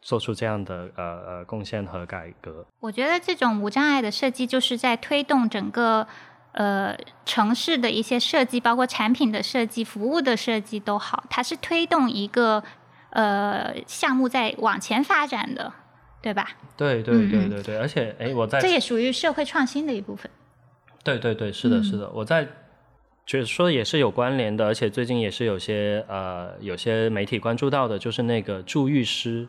[0.00, 2.66] 做出这样的呃呃贡献和改革。
[2.80, 6.04] 我觉得这种无障碍的设计，就是在推动整个
[6.52, 12.64] 呃城市的一些设计，包括产品的设计、服务的设计都好，它是推动一个
[13.10, 15.72] 呃项目在往前发展的，
[16.20, 16.48] 对吧？
[16.76, 20.28] 对对对对对，而且哎，我在这也属于社会创新的一部分。
[21.04, 22.48] 对对对，是的，是的，我在
[23.24, 29.46] 觉得说也是有关联的，而且最近也是有些呃有些媒体关注到的，就是那个助浴师，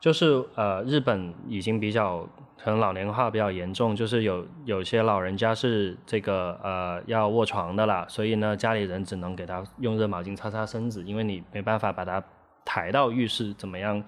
[0.00, 2.28] 就是呃日本已经比较
[2.62, 12.22] 可能老年化比较严重，就是有有些老人家是这个呃要卧床的啦，所以呢家里人只能给他用热毛巾擦擦身子，因为你没办法把他
[12.64, 14.02] 抬到浴室怎么样。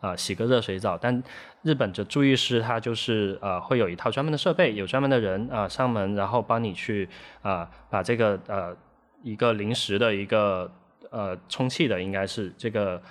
[0.00, 1.22] 啊，洗个热水澡，但
[1.62, 7.08] 日本的注意师他就是呃会有一套专门的设备，有专门的人啊上门，然后帮你去
[7.42, 8.76] 啊把这个呃
[9.22, 10.70] 一个临时的一个
[11.10, 13.02] 呃充气的应该是这个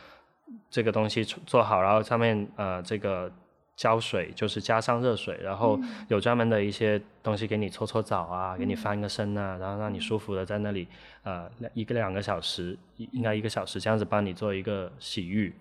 [0.70, 3.32] 这个东西做好，然后上面呃这个
[3.76, 10.88] 浇水就是加上热水，然后有专门的一些东西给你搓搓澡啊，给你翻个身啊，然后让你舒服的在那里
[11.24, 15.54] 呃一个两个小时，应该一个小时这样子帮你做一个洗浴。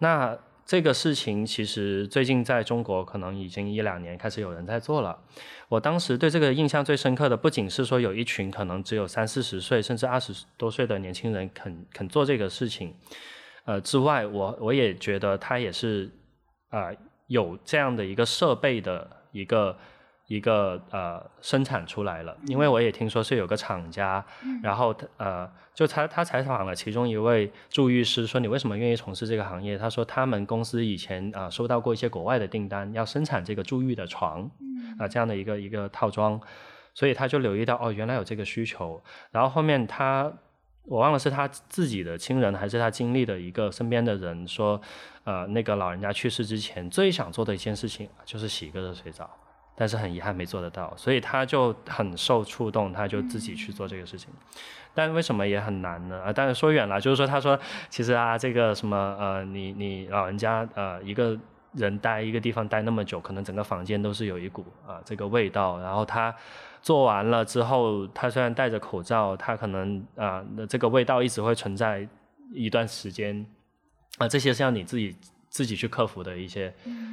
[0.00, 0.36] 那
[0.66, 5.18] 这个事情其实最近在中国可能已经一两年开始有人在做了。
[5.68, 12.94] 我当时对这个印象最深刻的，不仅是说有一群可能只有三四十岁甚至二十多岁的年轻人肯肯做这个事情，
[13.64, 16.10] 呃之外，我我也觉得他也是
[16.68, 16.90] 啊
[17.26, 19.76] 有这样的一个设备的一个。
[20.30, 24.24] 一个呃生产出来了，因为我也听说是有个厂家，
[24.62, 29.76] 然后他呃就他他采访了其中一位助浴师，说你为什么愿意从事这个行业？
[29.76, 34.48] 他说他们公司以前啊收到过一些国外的订单，要生产这个助浴的床，
[35.00, 36.40] 啊这样的一个一个套装，
[36.94, 40.32] 所以他就留意到哦原来有这个需求，然后后面他
[40.84, 44.80] 我忘了是他自己的亲人还是他经历的一个身边的人说，
[45.24, 49.28] 呃那个老人家去世之前最想做的一件事情就是洗一个热水澡。
[49.80, 54.28] 但是很遗憾没做得到，所以他就很受触动，他就自己去做这个事情。
[54.92, 56.20] 但为什么也很难呢？
[56.22, 61.34] 啊，但是说远了，就是说他说其实啊，这个什么呃，你你老人家呃一个
[61.72, 65.80] 人待一个地方待那么久，可能整个房间都是有一股啊这个味道。
[65.80, 66.34] 然后他
[66.82, 72.06] 做完了之后，他虽然戴着口罩，他可能啊这个味道一直会存在
[72.52, 73.46] 一段时间。
[74.18, 75.16] 啊，这些是要你自己
[75.48, 76.70] 自己去克服的一些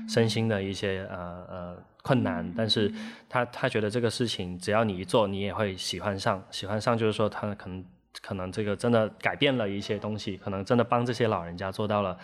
[0.10, 1.17] 身心的一些呃
[1.49, 1.77] 呃。
[2.08, 2.89] 困难，但是
[3.28, 6.41] 他他觉得这个事情只要你一做，你也会喜欢上。
[6.52, 7.84] 喜欢上就是说，他可能
[8.22, 12.17] 可能这个真的改变了一些东西，可能真的帮这些老人家做到了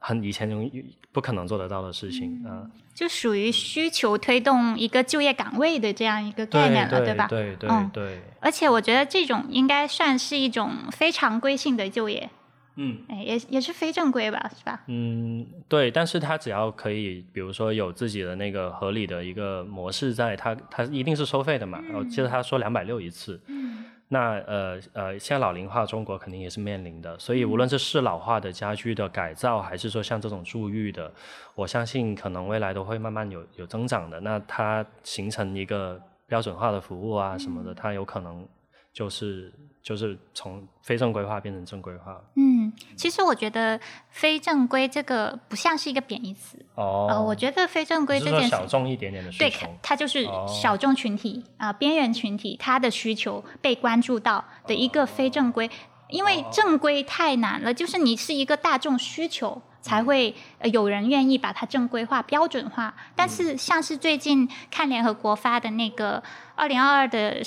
[0.00, 2.66] 很以前容易不可能做得到的事情啊。
[2.92, 7.26] 就属于需求推动一个就业岗位的这样一个概念了，对吧？
[7.28, 8.20] 对对对。
[8.40, 12.28] 而且我觉得这种应该算是一种非常规性的就业。
[12.76, 14.82] 嗯，哎，也也是非正规吧，是吧？
[14.86, 21.82] 嗯，对，但是他只要可以，比如说有自己的那个合理的一个模式，在他他一定是收费的嘛。
[21.92, 23.38] 我记得他说两百六一次。
[23.46, 23.84] 嗯。
[24.08, 31.10] 那呃呃，现在老龄化中国肯定也是面临的，所以无论是适老化的家居的改造，还是说像这种住浴的，
[31.54, 34.20] 我相信可能未来都会慢慢有有增长的。
[34.20, 38.46] 那它形成一个标准化的服务啊什么的，它有可能
[38.92, 39.52] 就是。
[39.82, 42.20] 就是从非正规化变成正规化。
[42.36, 43.78] 嗯，其实我觉得
[44.10, 46.56] 非正规这个不像是一个贬义词。
[46.76, 47.08] 哦。
[47.10, 49.66] 呃，我觉得非正规这件事，小众一点点的需求。
[49.66, 55.68] 对，它就是小众群体啊，边缘群体，他的需求被关注到的一个非正规。
[56.08, 60.32] 因为正规太难了，就是你是一个大众需求，才会
[60.70, 62.94] 有人愿意把它正规化、标准化。
[63.16, 66.22] 但是，像是最近看联合国发的那个
[66.54, 67.42] 二零二二的。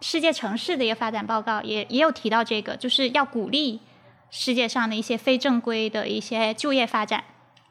[0.00, 3.80] 世界城市的一个发展报告也也有提到这个，就是要鼓励
[4.30, 7.24] 世界上的一些非正规的一些就业发展。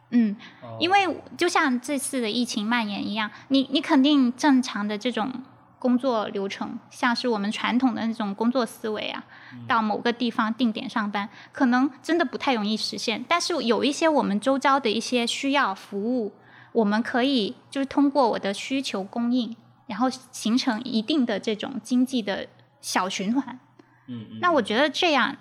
[0.09, 0.36] 嗯，
[0.79, 5.31] 因为就像这次的疫情蔓延一样，你你肯定正常的这种
[5.79, 9.23] 工作流程，像是我们传统的那种工作思维啊，
[9.67, 13.25] 到某个地方定点上班，可能真的不太容易实现。
[13.27, 16.31] 但是有一些我们周遭的一些需要服务，
[16.71, 19.55] 我们可以就是通过我的需求供应。
[19.86, 22.48] 然后形成一定的这种经济的
[22.80, 23.60] 小循环，
[24.08, 25.36] 嗯，那我觉得这样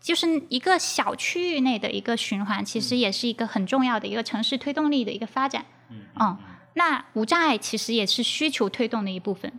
[0.00, 6.38] 就是一个小区域内的一个循环，其实也是一个很重要的一个城市推动力的一个发展，嗯，
[6.74, 9.52] 那无障碍其实也是需求推动的一部分，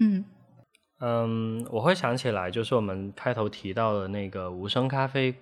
[0.00, 0.24] 嗯，
[1.00, 5.32] 嗯，我会想起来，就是我们开头提到的那个无声咖啡，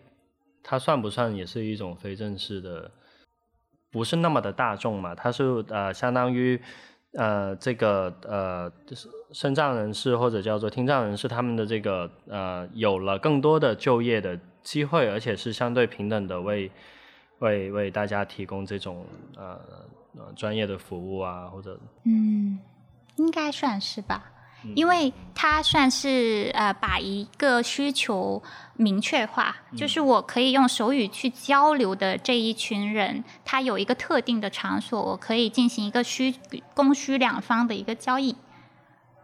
[0.63, 2.91] 它算不算也是一种非正式的，
[3.91, 5.15] 不是那么的大众嘛？
[5.15, 6.61] 它是呃，相当于。
[7.15, 16.71] 呃，这个呃，就是身障人士或者叫做听障人士，他们的这个呃，有了更多的就业的机会，而且是相对平等的，为
[17.39, 19.07] 为为大家提供这种
[19.37, 19.59] 呃
[20.35, 22.59] 专业的服务啊，或者嗯，
[23.17, 24.33] 应该算是吧。
[24.75, 28.43] 因为它算是呃把一个需求
[28.77, 36.35] 明确化，就是我可以用手语去交流的这一群人，他有一个特定的场所，我可以进行一个需
[36.75, 38.35] 供需两方的一个交易。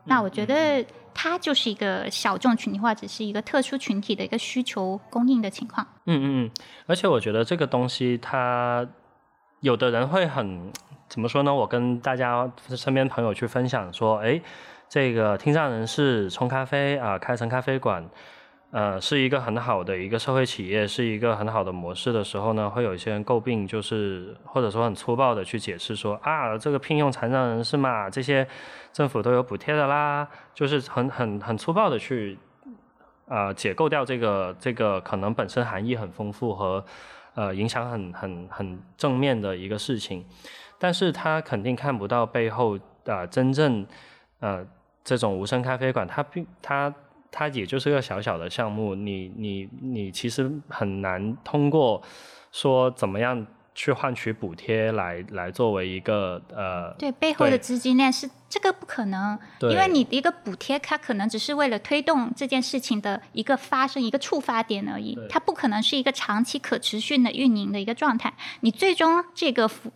[0.05, 0.85] 那我觉得
[1.15, 5.87] 它就是一个小众群体或者是一个特殊群体的一个需求供应的情况。
[6.07, 6.51] 嗯嗯嗯，
[6.87, 8.87] 而且我觉得这个东西它
[9.61, 10.73] 有的人会很
[11.09, 11.55] 怎么说呢？
[11.55, 14.41] 我跟大家身边朋友去分享说，哎。
[14.91, 18.05] 这个听障人士冲咖啡啊，开成咖啡馆，
[18.73, 28.45] 呃，是一个很好的一个社会企业，是一个很好的模式的时候呢，会有一些人诟病，就是或者说很粗暴的去解释说啊，这个聘用残障人士嘛，这些
[28.93, 32.37] 政府都有补贴的啦，就是很很很粗暴的去
[33.29, 36.85] 啊解构掉这个这个可能本身含义很丰富和
[37.37, 40.27] 呃影响很很很正面的一个事情，
[40.81, 42.77] 但是他肯定看不到背后
[43.07, 43.87] 啊真正
[44.41, 44.67] 呃。
[45.11, 46.95] 这种无声咖啡馆，它并它
[47.33, 52.01] 它也就是个小小的项目，你你你其实很难通过
[52.53, 53.45] 说怎么样
[53.75, 69.91] 去换取补贴来来作为一个呃对背后的资金链是这个不可能，因为你一个补贴它可能只是为了推动这件事情的一个发生一个触发点而已，它不可能是一个长期可持续的运营的一个状态，你最终这个服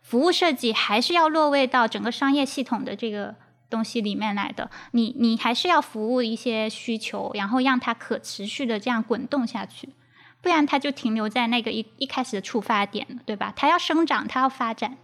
[0.00, 3.34] 服务设计还是要落位到整个商业系统的这个。
[3.70, 9.88] 东西里面来的，你你还是要服务一些需求，然后让它可持续的这样滚动下去，
[10.40, 13.52] 不然它就停留在那个一一开始的触发点，对吧？
[13.56, 14.96] 它要生长，它要发展，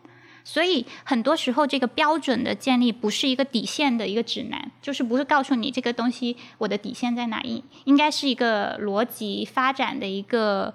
[0.44, 10.74] 所以很多时候这个标准的建立不是一个底线的一个指南，就是不是告诉你这个东西我的底线在哪，应应该是一个逻辑发展的一个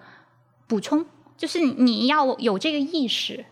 [0.68, 1.06] 补充，
[1.38, 3.46] 就是你要有这个意识。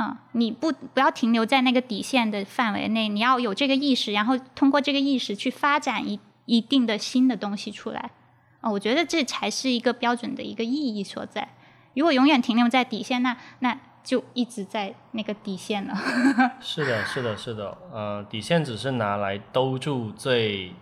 [0.00, 8.12] 嗯，你不不要停留在那个底线的范围内，你要有这个意识，然后通过这个意识去发展一一定的新的东西出来。
[8.60, 11.48] 啊，我觉得这才是一个标准的一个意义所在。
[11.94, 15.94] 如果永远停留在底线，那那就一直在那个底线了。
[16.60, 17.76] 是的，是的，是的。
[17.92, 20.72] 呃，底线只是拿来兜住最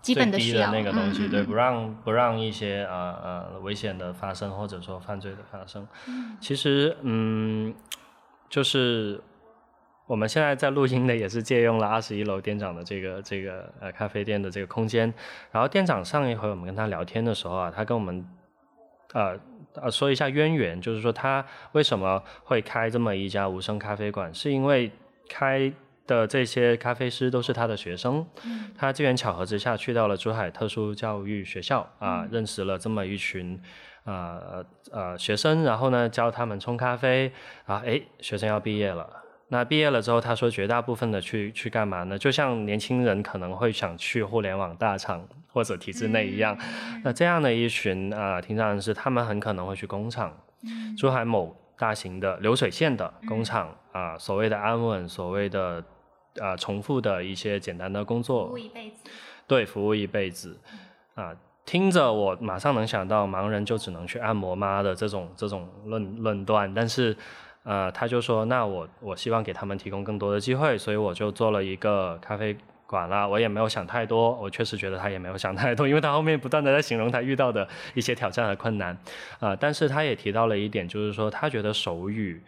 [0.00, 5.86] 基本的需要那个东西，对，不让不让一些呃呃危险的发生，或者说犯罪的发生。
[6.40, 7.72] 其实，嗯。
[8.52, 9.18] 就是
[10.06, 15.12] 我们现在在录音的，也是借用了二十一楼店长的这个这个呃咖啡店的这个空间。
[15.50, 18.22] 然后店长上一回我们跟他聊天的时候啊，他跟我们
[19.14, 19.40] 呃
[19.76, 21.42] 呃说一下渊源，就是说他
[21.72, 24.92] 为什么会开这么一家无声咖啡馆，是因为
[25.30, 25.72] 开
[26.06, 28.26] 的这些咖啡师都是他的学生，
[28.76, 33.58] 他机缘巧合之下去到了珠海特殊教育学校啊，认识了这么一群。
[34.04, 37.32] 呃呃学生，然后呢教他们冲咖啡，
[37.66, 39.08] 啊，诶，学生要毕业了。
[39.48, 42.18] 那毕业了之后，他说绝大部分的去去干嘛呢？
[42.18, 46.56] 就像年轻人可能会想去互联网大厂或者体制内一样。
[47.04, 50.34] 那这样的一群啊，听障人士，他们很可能会去工厂，
[50.96, 55.84] 珠海某大型的流水线的工厂啊，所谓的安稳，所谓的
[56.40, 58.96] 啊重复的一些简单的工作，服务一辈子。
[59.46, 60.58] 对，服务一辈子，
[61.14, 61.36] 啊。
[61.64, 67.16] 听着，我马上能想到盲人就只能去按摩吗的这种这种论论断，但是，
[67.62, 73.26] 呃，他就说，那我我希望给他们提供更多的机会，所以我就做了一个咖啡馆啦。
[73.26, 78.98] 我也没有想太多，我确实觉得他也没有想太多，因为他后面不断的在形容他遇到的一些挑战和困难，
[79.38, 82.42] 啊，但是他也提到了一点，就是说他觉得手语，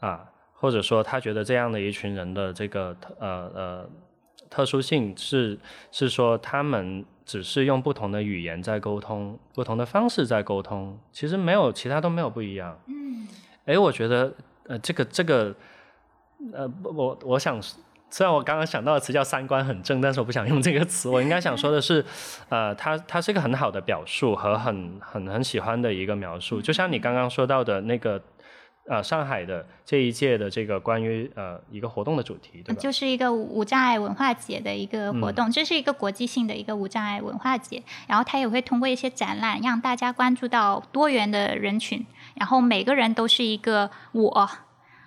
[0.00, 3.90] 啊，或者说他觉得这样的一群人的这个呃呃
[4.50, 5.56] 特殊性是
[5.92, 7.04] 是说他们。
[7.26, 12.78] 只是用不同的语言在沟通，不同的方式在沟通，其实没有其他都没有不一样。
[12.86, 13.26] 嗯，
[13.66, 14.32] 哎，我觉得
[14.68, 15.54] 呃，这个这个
[16.52, 17.60] 呃，我我想，
[18.08, 22.02] 虽然我刚刚想到的词叫三观很正，但是我不想用这个词，我应该想说的是，
[22.48, 28.22] 呃，它它是一个很好的表述和很很很喜欢的一个描述，就像你刚刚说到的那个。
[28.88, 32.80] 呃，上海的这一届的这个关于呃一个活动的主题，对吧？
[32.80, 37.82] 就是一个无障碍文化节的一个活动，这是一个国际性的一个无障碍文化节。
[38.06, 42.06] 然后它也会通过一些展览，让大家关注到多元的人群。
[42.36, 44.50] 然后每个人都是一个我，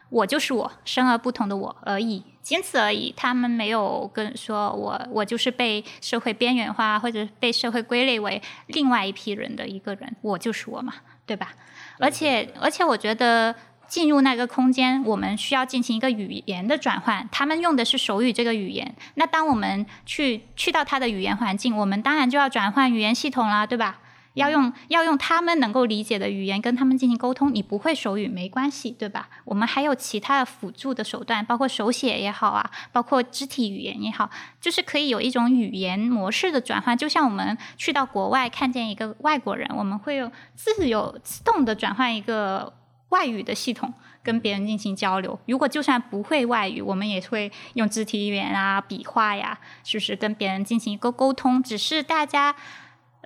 [0.09, 3.13] 我就是我，生而不同的我而已，仅此而已。
[3.15, 10.95] 他们没有跟说我，我就是被社会边缘化或者被社会归类为另外一批人的一个人，我就是我嘛，
[11.29, 11.53] 对吧？
[11.99, 13.55] 而且而且，我觉得。
[13.89, 17.27] 进入那个空间，我们需要进行一个语言的转换。
[17.31, 23.97] 他们用的是手语这个语言，那当我们去去到他的语言环境，我们当然就要转换语言系统啦，对吧？
[24.33, 27.53] 要用要用他们能够理解的语言跟他们进行沟通。
[27.53, 29.27] 你不会手语没关系，对吧？
[29.43, 34.29] 我们还有其他的辅助的手段，包括手写也好啊，包括肢体语言也好，
[34.61, 36.97] 就是可以有一种语言模式的转换。
[36.97, 42.71] 就像我们去到国外看见一个外国人，我们会有自由自动的转换一个
[43.09, 45.37] 外语的系统跟别人进行交流。
[45.47, 51.61] 如果就算不会外语，我们也会用肢体语言啊、笔画呀，是不是跟别人进行一个沟通？
[51.61, 52.55] 只是大家。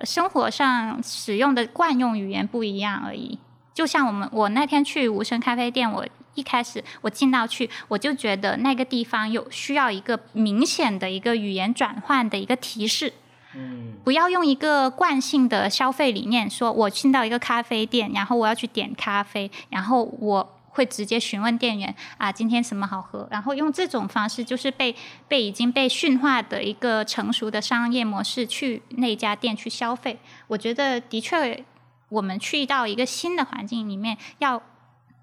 [0.02, 3.38] 生活上使用的惯用语言不一样而已。
[3.72, 13.12] 就像我们，我那天去无声咖啡店，我一开始我进到去，我就觉得那个地方有需要一个明显的一个语言转换的一个提示。
[13.54, 20.53] 嗯，不要用一个惯性的消费理念，说我进到一个咖啡店，然后我要去点咖啡，然后我。
[20.74, 23.26] 会直接询问店员啊，今天什么好喝？
[23.30, 24.94] 然后用这种方式，就是被
[25.28, 30.18] 被已经被驯化的一个成熟的商业模式去那家店去消费。
[30.48, 31.64] 我觉得的确，
[32.08, 34.60] 我们去到一个新的环境里面，要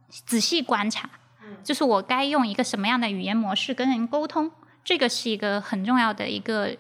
[0.10, 1.10] 仔细观察，
[1.64, 4.50] 就是我该用一个什么样的语言模式跟人沟通，
[4.86, 6.76] 这个是一个很重要的一个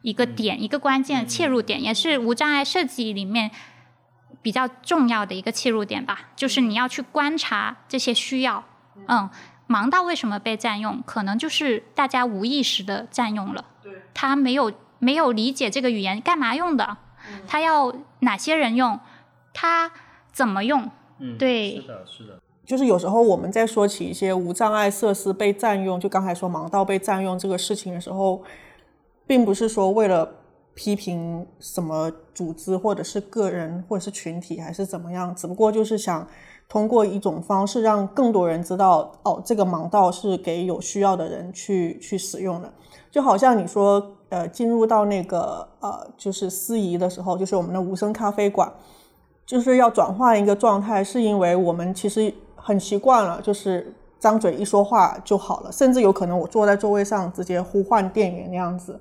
[0.00, 3.50] 一个点，一个关键切入点，也是无障碍设计里面。
[4.44, 8.62] 比较重要的一个切入点吧，就是你要去观察这些需要。
[9.08, 9.30] 嗯，
[9.66, 11.02] 盲道为什么被占用？
[11.06, 13.64] 可能就是大家无意识的占用了。
[13.82, 14.02] 对。
[14.12, 16.98] 他没有没有理解这个语言干嘛用的，
[17.46, 19.00] 他要哪些人用，
[19.54, 19.90] 他
[20.30, 20.90] 怎么用？
[21.20, 21.80] 嗯，对。
[21.80, 22.38] 是的，是的。
[22.66, 28.42] 就是有时候我们在说起一些无障碍设施被占用，就刚才说盲道被占用这个事情的时候，
[29.26, 30.43] 并不是说为了。
[30.74, 36.26] 批评什么组织或者是个人或者是群体还是怎么样，只不过就是想
[36.68, 42.72] 通过一种方式让更多人知道，哦，这个盲道是给有需要的人去去使用的。
[43.10, 48.72] 就好像你说，呃，进入到那个呃，就是司仪的时候，就是我们的无声咖啡馆，
[49.46, 58.98] 就是要转换一个状态，是因为我们其实很习惯了，就是张嘴一说话就好了，甚至有可能我坐在座位上直接呼唤店员那样子。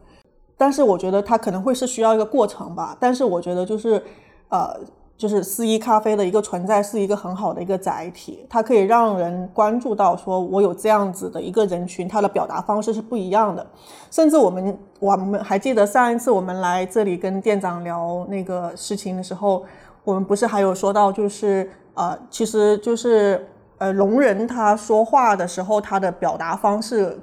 [0.64, 2.96] 但是我觉得它可能会是需要一个过程吧。
[2.98, 4.02] 但是我觉得就是，
[4.48, 4.74] 呃，
[5.18, 13.68] 就是四一咖啡的一个存在是一个很好的一个载体，它可以让人关注到说，我有这样子的一个人群，它的表达方式是不一样的。
[14.10, 19.66] 甚至我们我们还记得上一次我们来这里跟店长聊那个事情的时候，
[20.06, 23.46] 我们不是还有说到就是呃，其实就是
[23.80, 27.20] 呃，聋人他说话的时候，他的表达方式，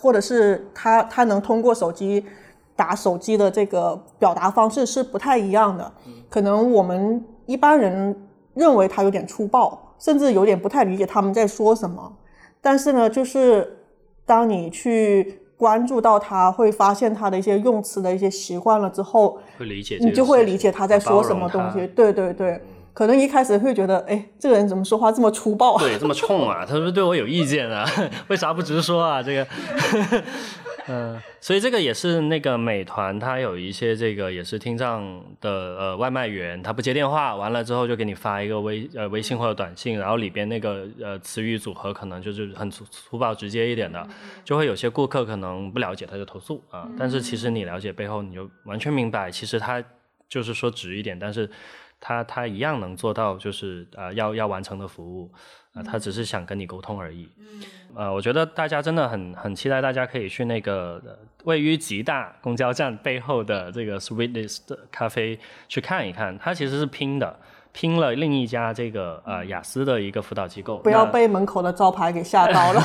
[0.00, 2.24] 或者是他他能通过手机。
[2.78, 5.92] 打手机的这个表达方式是不太一样的，
[6.30, 8.16] 可能我们一般人
[8.54, 12.12] 认为他有点粗暴，甚至有点不太理解他们在说什么。
[12.60, 13.78] 但是呢，就是
[14.24, 21.84] 当你去关注到他，会发现他的一些用词的一些习惯了之后，会理解，你就会理解他在说什么东西。
[21.88, 22.62] 对对对，
[22.94, 25.76] 可能一开始会觉得，哎，这个人怎么说话这么粗暴？
[25.78, 26.64] 对，这么冲啊？
[26.64, 27.84] 他是不是对我有意见啊？
[28.28, 29.20] 为啥不直说啊？
[29.20, 29.44] 这个。
[30.88, 44.08] 嗯，所以这个也是那个美团，它有一些这个也是听障的呃外卖员，他不接电话，完了之后就给你发一个微呃微信或者短信，然后里边那个呃词语组合可能就是很粗粗暴直接一点的，
[44.44, 49.84] 就会有些顾客可能不了解他就投诉啊，但是其实你了解背后，你就完全明白，其实他
[50.28, 51.50] 就是说直一点，但是
[52.00, 55.30] 他他一样能做到就是呃要要完成的服务。
[55.82, 57.28] 他只是想跟你沟通而已。
[57.38, 57.62] 嗯，
[57.94, 64.58] 呃，我觉得大家真的很很期待，大家可以去那个位于吉大公交站背后的这个 Sweetness
[64.90, 66.36] 咖啡去看一看。
[66.38, 67.38] 它其实是拼的，
[67.78, 70.78] 拼了另一家这个呃雅思的一个辅导机构。
[70.78, 72.82] 不要被门口的招牌给吓到了。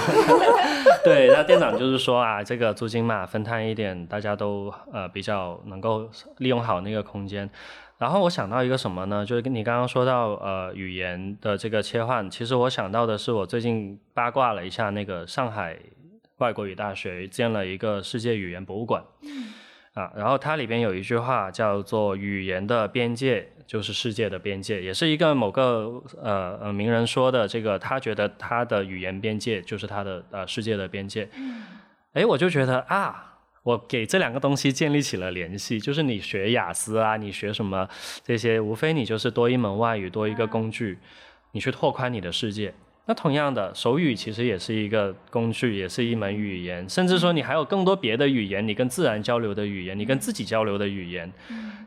[1.03, 7.49] 对，那店长就是说啊，这个租金嘛分摊一点，大家都呃比较能够利用好那个空间。
[7.97, 9.25] 然后我想到一个什么呢？
[9.25, 15.75] 就是跟你刚刚说到呃语言的这个切换，其实我想到的是我最近八卦了一下那个上海
[16.37, 19.03] 外国语大学建了一个世界语言博物馆，
[19.93, 31.29] 啊，然后它里边有一句话叫做“语言的边界就是世界的边界”，也是一个某个呃呃名人说的，这个他觉得他的语言边界就是他的呃世界的边界，
[32.13, 33.29] 哎，我就觉得啊。
[33.63, 37.87] 我给这两个东西建立起了联系，就是你学雅思啊，你学什么
[38.21, 40.99] 这些，无非你就是多一门外语，多一个工具，
[41.53, 42.73] 你去拓宽你的世界。
[43.05, 51.31] 那同样的，手语其实也是一个工具，也是一门语言，甚至说你还有更多别的语言，你跟自然交流的语言，你跟自己交流的语言，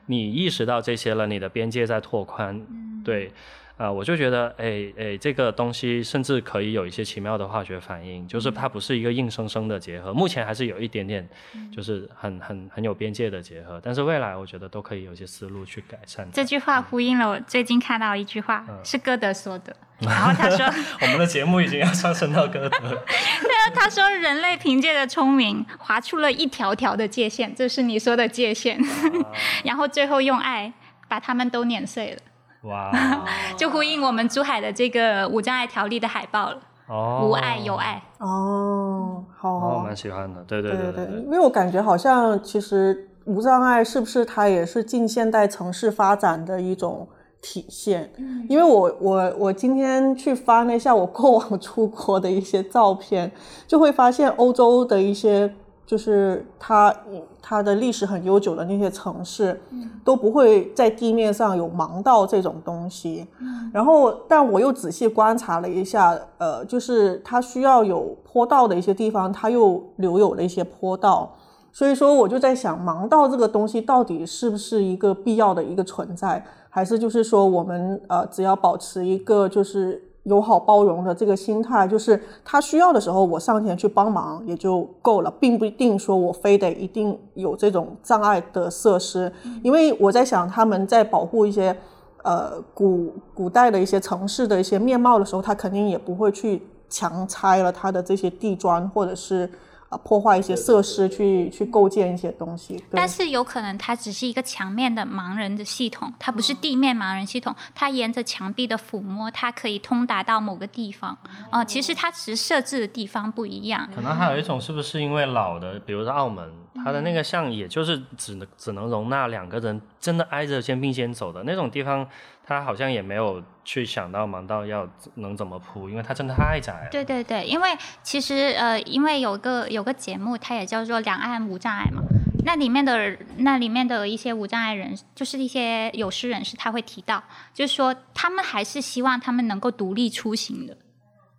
[0.07, 2.61] 你意识到这些了，你的边界在拓宽，
[3.05, 3.31] 对。
[3.77, 11.29] 啊，我就觉得，哎哎，这个东西甚至可以有一些奇妙的化学反应，就是它不是一个硬生生的结合，目前还是有一点点，
[11.71, 16.27] 就是很很很有边界的结合，但是未来我觉得都可以有一些思路去改善。
[16.33, 20.65] 这句话呼应了我最近看到一句话，是歌德说的，然后他说，
[21.03, 22.79] 我们的节目已经要上升到歌德。
[22.81, 28.81] 对啊，他说人类凭借着聪明划出了一条条的界限，这是你说的界限，
[29.65, 30.73] 然后最后用爱
[31.09, 32.19] 把他们都碾碎了。
[32.67, 32.91] 哇，
[33.57, 36.59] 就呼应我们珠海的这个无障碍条例的海报了。
[36.89, 38.03] 哦，无爱有爱。
[38.19, 40.43] 哦，好，我蛮喜欢的。
[40.45, 47.09] 对对对对，因为我感觉好像其实无障碍是不是它也是近现代城市发展的一种
[47.41, 48.13] 体现？
[48.49, 53.31] 因为我我我今天去翻了一下我过往出国的一些照片，
[53.67, 55.55] 就会发现欧洲的一些。
[55.87, 56.93] 就是它，
[57.41, 59.61] 它的历史很悠久的那些城市，
[60.05, 63.25] 都不会在地面上有盲道这种东西。
[63.73, 71.33] 然后，但我又仔细观察了一下，呃，就是它需要有坡道的一些地方，它又留有了一些坡道。
[71.71, 80.03] 所以说，我就在想，盲道这个东西到底是不是一个必要的一个存在，还是就是说，我们呃，只要保持一个就是。
[80.27, 89.33] 友好包容的这个心态，就是他需要的时候，我上前去帮忙也就够了，并不一定说我非得一定有这种障碍的设施。
[89.63, 91.77] 因为我在想，他们在保护一些
[92.23, 99.51] 呃古古代的一些城市的一些面貌的时候，他肯定也不会去强拆了他的这些地砖，或者是。
[99.89, 111.17] 啊，破坏一些设施去去构建一些东西，但是有可能它只是一个墙面的盲人的系统，它不是地面盲人系统，它沿着墙壁的抚摸，它可以通达到某个地方。
[111.51, 113.89] 啊，其实它只是设置的地方不一样。
[113.95, 116.53] 可能还有一种是不是因为老的，比如说澳门，
[116.85, 122.07] 它的那个像也就是只能只能容纳两个人真的挨着肩并肩走的那种地方。
[122.49, 126.89] 他好像也没有去想到盲道要能怎么铺，因为他真的太窄了。
[126.93, 132.01] 对对对，因为其实呃，因为有个有个节目，它也叫做《两岸无障碍》嘛，
[132.45, 137.21] 那里面的那里面的一些无障碍人，就是一些有识人士，他会提到，
[137.53, 140.77] 就是说他们还是希望他们能够独立出行的，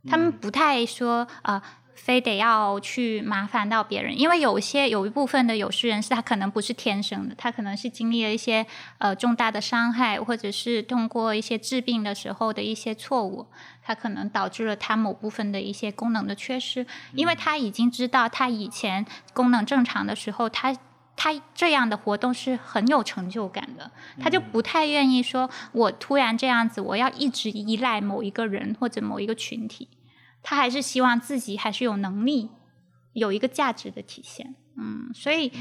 [0.09, 1.63] 他们不太说啊。
[1.97, 8.65] 非得要去麻烦到别人，因为有些有一部分的有识人士，他可能不是天生的，他可能是经历了一些
[8.99, 13.47] 呃重大的伤害，或者是通过一些治病的时候的一些错误，
[13.81, 16.85] 他可能导致了他某部分的一些功能的缺失。
[17.13, 20.73] 因为他已经知道他以前功能正常的时候，他
[21.15, 23.89] 他这样的活动是很有成就感的，
[24.21, 29.87] 他就不太愿意说，我突然这样子，我要一直依赖某一个人或者某一个群体。
[30.49, 32.49] 他还是希望自己还是有能力，
[33.11, 35.51] 有一个价值的体现，嗯，所以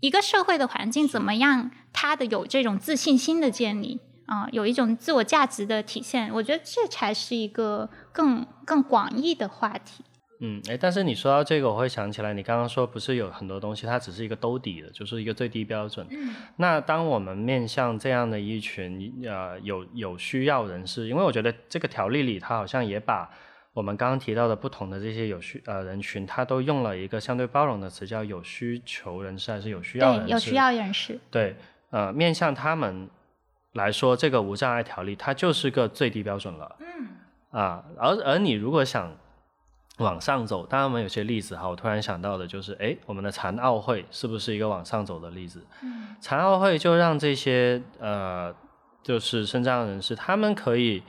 [0.00, 10.02] 一个社会的环境怎么样，他的有这种自信心的建立啊，有一种自我价值的体现，我觉得这才是一个更更广义的话题。
[10.40, 16.04] 嗯，哎，但是你说到这个，我会想起来，你刚刚说不是有很多东西，它只是一个兜底的，就是一个最低标准。
[16.10, 23.30] 嗯，那当我们面向这样的一群呃有有需要人士，因为我觉得这个条例里，它好像也把。
[23.76, 30.32] 我们刚刚提到的不同的这些有需呃人群，他都用了一个相对包容的词，叫有需求人士还是有需要人士？
[30.32, 31.20] 有需要人士。
[31.30, 31.54] 对，
[31.90, 33.06] 呃，面向他们
[33.74, 36.74] 来说，这个无障碍条例它就是个最低标准了。
[36.80, 37.08] 嗯。
[37.50, 39.14] 啊，而而你如果想
[39.98, 45.62] 往上走，当然我们有些例子哈，我突然想到的就是，哎，我们的残奥会是不是一个往上走的例子？
[45.82, 46.16] 嗯。
[46.18, 48.54] 残奥会就让这些呃，
[49.02, 51.02] 就是身障人士，他们可以。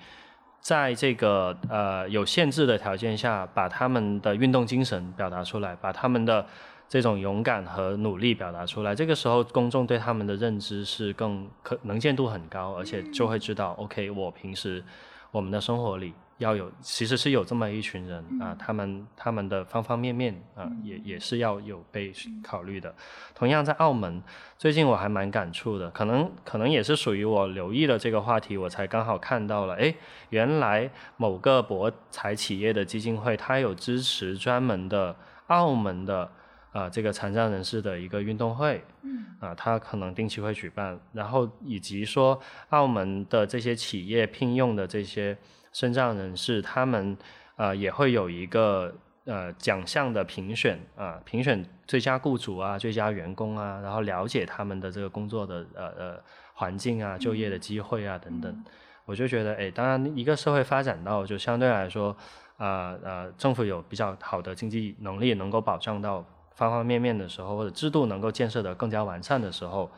[0.60, 6.46] 在这个呃有限制的条件下，把他们的运动精神表达出来，把他们的
[6.90, 8.94] 这种勇敢和努力表达出来。
[8.94, 14.84] 这个时候，公众对他们的认知是更可能见度很高，而且就会知道，OK，我平时
[15.32, 16.14] 我们的生活里。
[16.40, 22.14] 要有，其实是有这么一群人啊，他们他们的方方面面啊，也也是要有被
[22.44, 22.94] 考虑的。
[23.34, 24.22] 同样在澳门，
[24.56, 29.92] 最近我还蛮感触的，可能可能也是属于我留意了这个话题，我才刚好看到了，哎，
[30.30, 35.16] 原来某个博彩企业的基金会，它有支持专门的
[35.48, 36.30] 澳门的
[36.72, 45.36] 啊这个残障人士的一个运动会，嗯，啊，它可能定期会举办，然后以及说澳门的这些企业聘用的这些。
[45.78, 47.16] 身障人士，他们
[47.56, 48.92] 呃也会有一个
[49.26, 56.20] 呃奖项的评选啊，评选最佳雇主啊、最佳员工啊，然后了解他们的这个工作的呃呃
[56.56, 58.66] 环境啊、就业的机会啊等等。
[59.06, 62.10] 我就觉得，哎，当然一个社会发展到就相对来说，
[62.58, 66.26] 啊呃政府有比较好的经济能力，能够保障到
[66.56, 69.92] 方方面面的时候，或者制度能够建设的更加完善的时候，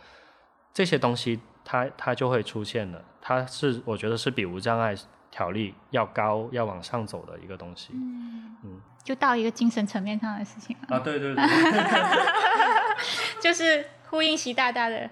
[0.74, 1.40] 这些东西。
[1.72, 3.00] 它它就会出现的。
[3.22, 4.96] 它是我觉得是比无障碍
[5.40, 7.94] 条例要高、要往上走的一个东西。
[7.94, 10.76] 嗯，就到一个精神层面上的事情。
[10.90, 11.44] 啊，对对对，
[13.40, 15.10] 就是呼应习大大的，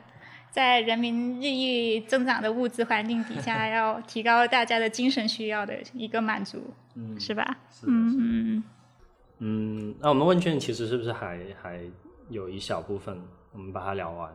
[0.51, 7.57] 在人民日益增长的物质环境底下，要提高大家的精神需要的一个满足，嗯，是吧？
[7.71, 8.63] 是嗯嗯
[9.39, 11.79] 嗯，那我们问卷其实是不是还还
[12.29, 13.17] 有一小部分，
[13.53, 14.29] 我们把它聊完？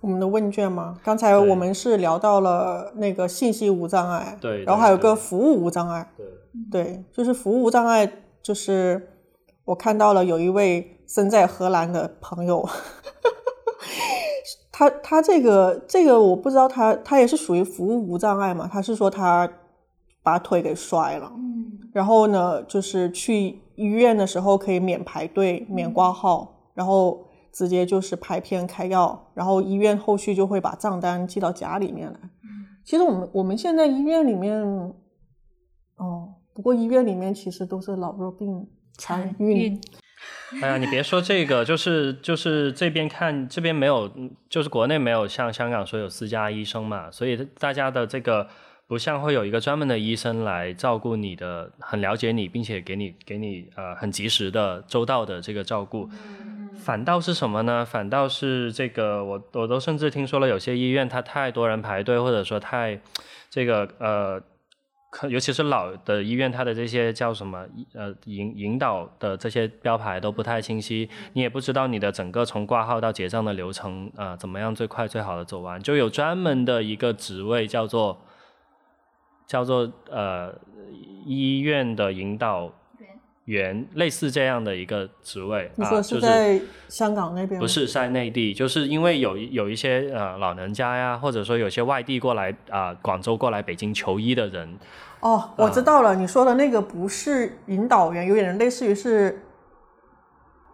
[0.00, 0.96] 我们的问卷吗？
[1.02, 6.26] 刚才我们是聊到了那个信息无障碍，对然后还有个服务无障碍，对，
[6.70, 8.10] 对，就是服务无障碍，
[8.42, 9.10] 就是
[9.64, 12.68] 我看到了有一位身在荷兰的朋友，
[14.70, 18.68] 他他这个这个我不知道他他也是属于服务无障碍嘛？
[18.72, 19.50] 他是说他
[20.22, 32.18] 把腿给摔了，嗯然后呢，就是去医院的时候可以免排队、免挂号，然后直接就是拍片开药，然后医院后续就会把账单寄到家里面来。
[32.84, 34.62] 其实我们我们现在医院里面，
[35.96, 39.78] 哦，不过医院里面其实都是老弱病残孕，
[40.62, 48.48] 哎呀，你别说这个，就是就是这边看这边没有，嗯就是国内没有像香港说有私家医生嘛，所以大家的这个
[48.86, 56.08] 不像会有一个专门的医生来照顾你的，很了解你，并且给你给你呃很及时的周到的这个照顾。
[56.78, 57.84] 反倒是什么呢？
[57.84, 62.98] 反倒是这个，我我都甚至听说了，有些医院它太多人排队，或者说太
[63.50, 64.40] 这个呃，
[65.10, 78.22] 可尤其是老的医院，它的这些叫什么呃引引导的这些标牌都不太清晰，你也不知道你的整个从挂号到结账的流程啊、呃怎么样最快最好的走完，就有专门的一个职位叫做
[79.46, 80.54] 叫做呃
[81.24, 82.72] 医院的引导
[83.48, 87.60] 员，类似这样的一个职位啊，你说就是在香港那边吗？
[87.60, 94.78] 不是在内地，就是因为有有一些呃老人家呀，或者说有些外地过来啊、广州过来北京求医的人，
[95.20, 99.42] 哦，我知道了，你说的那个不是引导员，有点类似于是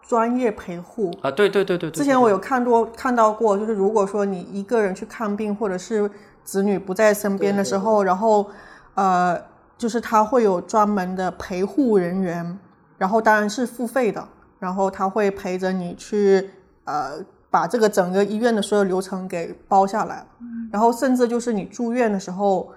[0.03, 1.17] 专业陪护。
[1.23, 1.97] 啊，对对对对对。
[1.97, 6.11] 之前我有看多看到过，就是如果说你一个人去看病，或者是
[6.43, 8.51] 子女不在身边的时候，然后
[8.95, 9.41] 呃，
[9.79, 12.59] 就是他会有专门的陪护人员，
[13.05, 14.27] 然后当然是付费的，
[14.59, 16.49] 然后他会陪着你去
[16.85, 20.25] 呃把这个整个医院的所有流程给包下来，
[20.73, 22.73] 然后甚至就是你住院的时候，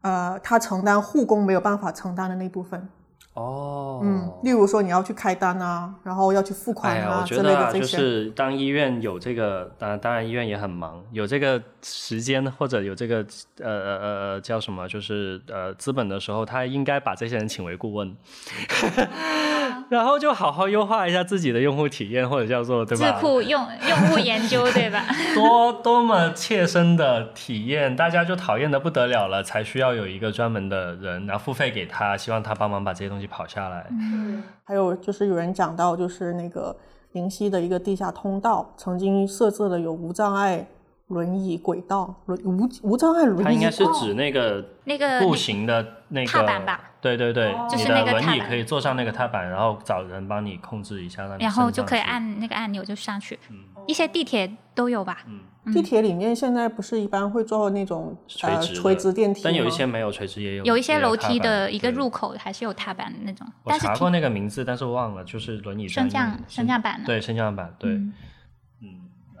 [0.00, 2.88] 呃，他承担护工没有办法承担的那部分。
[3.38, 7.96] 哦，嗯，例如说你要去开单啊，然后要去付款啊、我觉得啊，之类的这些。
[7.96, 13.24] 就是当医院有这个，当然当然医院也很忙，有这个时间或者有这个
[13.60, 18.16] 呃呃呃呃叫什么，就是呃资本的时候，他应该把这些人请为顾问，
[19.88, 23.20] 然后就好好优化一下自己的用户体验，或者叫做对吧智？
[23.20, 25.04] 库用用户研究，对吧？
[25.34, 33.86] 多多么切身的体验，大家就讨厌的不得了了，才需要有一个专门的人，然后付费给他，希望他帮忙把这些东西跑下来。
[34.64, 36.76] 还有就是有人讲到，就是那个
[37.12, 40.66] 灵溪的一个地下通道，曾经设置了有无障碍
[41.08, 43.44] 轮椅轨道，轮无无障碍轮椅。
[43.44, 46.80] 它应该是指那个那个步行的那个踏板吧？
[47.00, 52.00] 对对对，就是你的轮那个踏板椅可以坐上那个踏板，然后找人帮你控制一下，让你然后就可以。
[52.00, 53.38] 按那个按钮就上去。
[53.50, 55.24] 嗯一些地铁都有吧？
[55.26, 59.42] 嗯，地铁里面现在不是一般会做那种呃垂直的垂直电梯吗？
[59.44, 67.06] 但有一些没有垂直，也有有一些楼梯的一个入口还是有踏板的那种，我但是挺查过那个名字，但是忘了，就是轮椅升降升降板的。
[67.06, 68.12] 对升降板，对，嗯。
[68.82, 68.88] 嗯，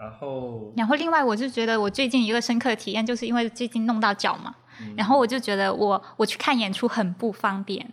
[0.00, 4.94] 然后然后另外，我就觉得我最近一个深刻的体验，就是因为最近弄到脚嘛，嗯。
[4.96, 7.86] 然后我就觉得我我去看演出很不方便，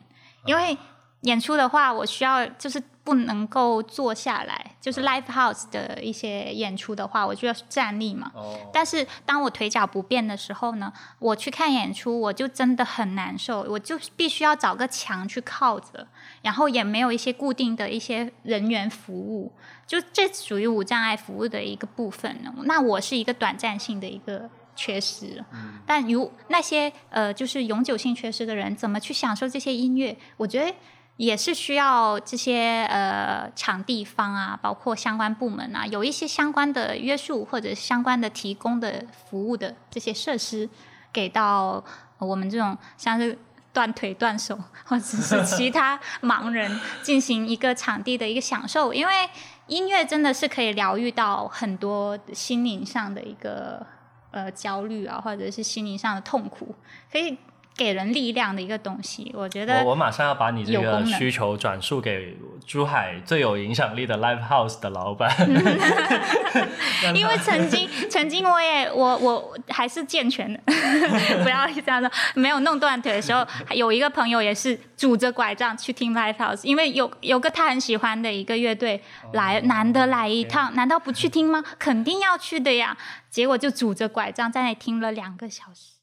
[0.46, 0.78] 因为
[1.22, 8.32] 演出的话，我需要就是不能够坐下来，就是啊 live house 的一些演出的话，我就要站立嘛。
[8.36, 16.08] 哦，但是当我腿脚不便的时候呢，我去看演出，我就真的很难受，我就必须要找个墙去靠着，
[16.44, 19.52] 然后也没有一些固定的一些人员服务，
[19.88, 22.54] 就这属于无障碍服务的一个部分呢。
[22.66, 25.44] 那我是一个短暂性的一个缺失，
[25.88, 30.16] 但如那些呃就是永久性缺失的人，怎么去享受这些音乐？
[30.38, 30.72] 我觉得。
[31.18, 40.70] 也是需要这些呃场地方啊，包括相关部门啊，有一些相关的约束或者相关的提供的服务的这些设施，
[41.14, 41.84] 给到
[42.18, 43.38] 我们这种像是
[43.72, 49.30] 断腿断手或者是其他盲人进行一个场地的一个享受，因为
[49.68, 53.86] 音乐真的是可以疗愈到很多心灵上的一个
[54.32, 56.76] 呃焦虑啊，或者是心灵上的痛苦，
[57.12, 57.38] 可以
[57.76, 59.32] 给人力量的一个东西。
[59.36, 65.30] 我觉得我我马上要把你这个需求转述给珠海最有影响力的 live house 的老板。
[67.14, 70.60] 因为曾经曾经我也我我还是健全的，
[71.44, 73.46] 不要这样说，没有弄断腿的时候，
[73.76, 79.02] 有一个朋友也是拄着拐杖去听 live house，因为有有个他很喜欢的一个乐队
[79.34, 81.64] 来，难得来一趟，难道不去听吗？
[81.78, 82.98] 肯定要去的呀。
[83.30, 85.95] 结果就拄着拐杖在那里听了两个小时。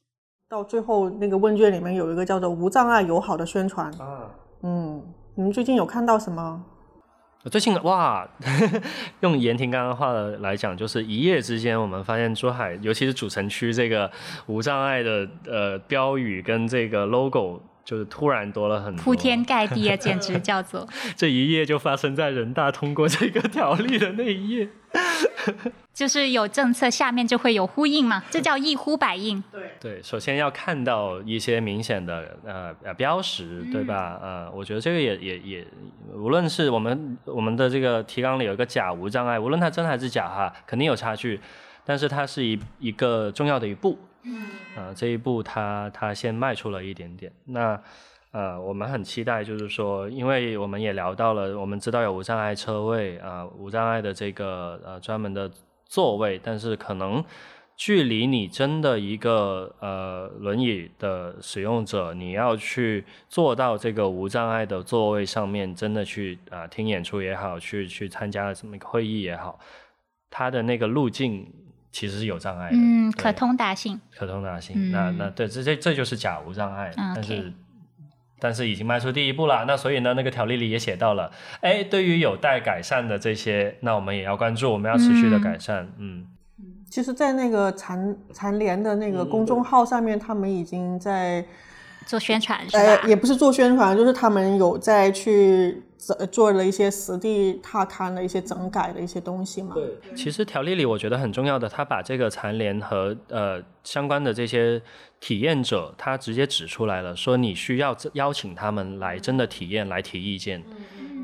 [0.53, 3.91] 到最后那个问卷里面有一个叫做“无障碍友好”的宣传。
[3.99, 4.29] 啊，
[4.61, 5.03] 嗯，
[5.35, 6.63] 你们最近有看到什么？
[7.43, 8.29] 我最近哇，
[9.21, 14.11] 用严婷刚刚话的来讲，就是一夜之间，我们发现珠海，尤其是主城区这个
[14.47, 19.03] 无障碍的呃标语跟这个 logo，就是突然多了很多。
[19.03, 24.69] 铺天盖地啊，简直叫做 这一页就发生在人大通过这个条例的那一夜。
[25.93, 29.43] 就是有政策，下面就会有呼应嘛，这叫一呼百应。
[29.81, 34.19] 对，首先要看到一些明显的呃呃标识，对吧？
[34.23, 35.67] 呃，我觉得这个也也也，
[36.15, 41.39] 无论是我们我们的这个提纲里有一个假无障碍，无论它真还是假哈，肯定有差距，
[41.85, 43.99] 但是它是一一个重要的一步。
[44.25, 44.43] 嗯。
[44.77, 47.33] 啊，这一步它它先迈出了一点点。
[47.45, 47.81] 那
[48.31, 55.51] 呃，我们很期待，就是说，因为我们也聊到了，我们知道有无障碍车位啊、无障碍的这个呃专门的
[55.85, 57.23] 座位，但是可能
[57.77, 69.61] 距离你真的一个呃轮椅的使用者，你要去坐到这个无障碍的座位上面，真的去啊、听演出也好，去去参加这么一个会议也好，
[70.31, 71.47] 它的那个路径
[71.93, 74.01] 其实是有障碍的，嗯，可通达性。
[74.19, 74.75] 可通达性。
[74.77, 77.53] 嗯那那对，这这这就是假无障碍，嗯但是。
[78.45, 81.31] 但是已经迈出第一步了，那所以呢，那个条例里也写到了，
[81.61, 86.27] 哎，对于有待改善的这些，那我们也要关注，我们要持续的改善，嗯
[86.91, 91.47] 其实，在那个残残联的那个公众号上面，他们已经在
[92.07, 99.75] 做宣传是呃，也不是做宣传，就是他们有在去做做了一些实地踏勘的一些整改的一些东西嘛。
[99.75, 99.85] 对，
[100.15, 104.81] 其实条例里我觉得很重要的，他把这个残联和呃相关的这些
[105.21, 110.63] 体验者，他直接指出来了，说你需要邀请他们来真的体验，来提意见，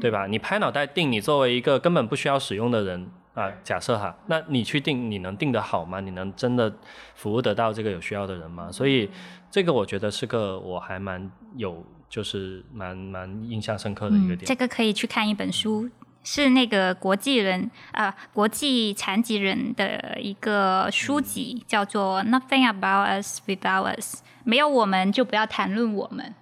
[0.00, 0.26] 对吧？
[0.26, 6.00] 你拍脑袋定，你作为一个根本不需要使用的人啊，假设哈，那你去定，你能定得好吗？
[6.00, 6.72] 你能真的
[7.14, 8.68] 服务得到这个有需要的人吗？
[8.70, 9.08] 所以
[9.50, 14.44] 这个我觉得是个我还蛮有，就是蛮蛮印象深刻的一个嗯，点。
[14.46, 15.88] 这个可以去看一本书，
[16.22, 26.34] 是那个国际人啊、国际残疾人的一个书籍，叫做《Nothing About Us Without Us》，没有我们就不要谈论我们。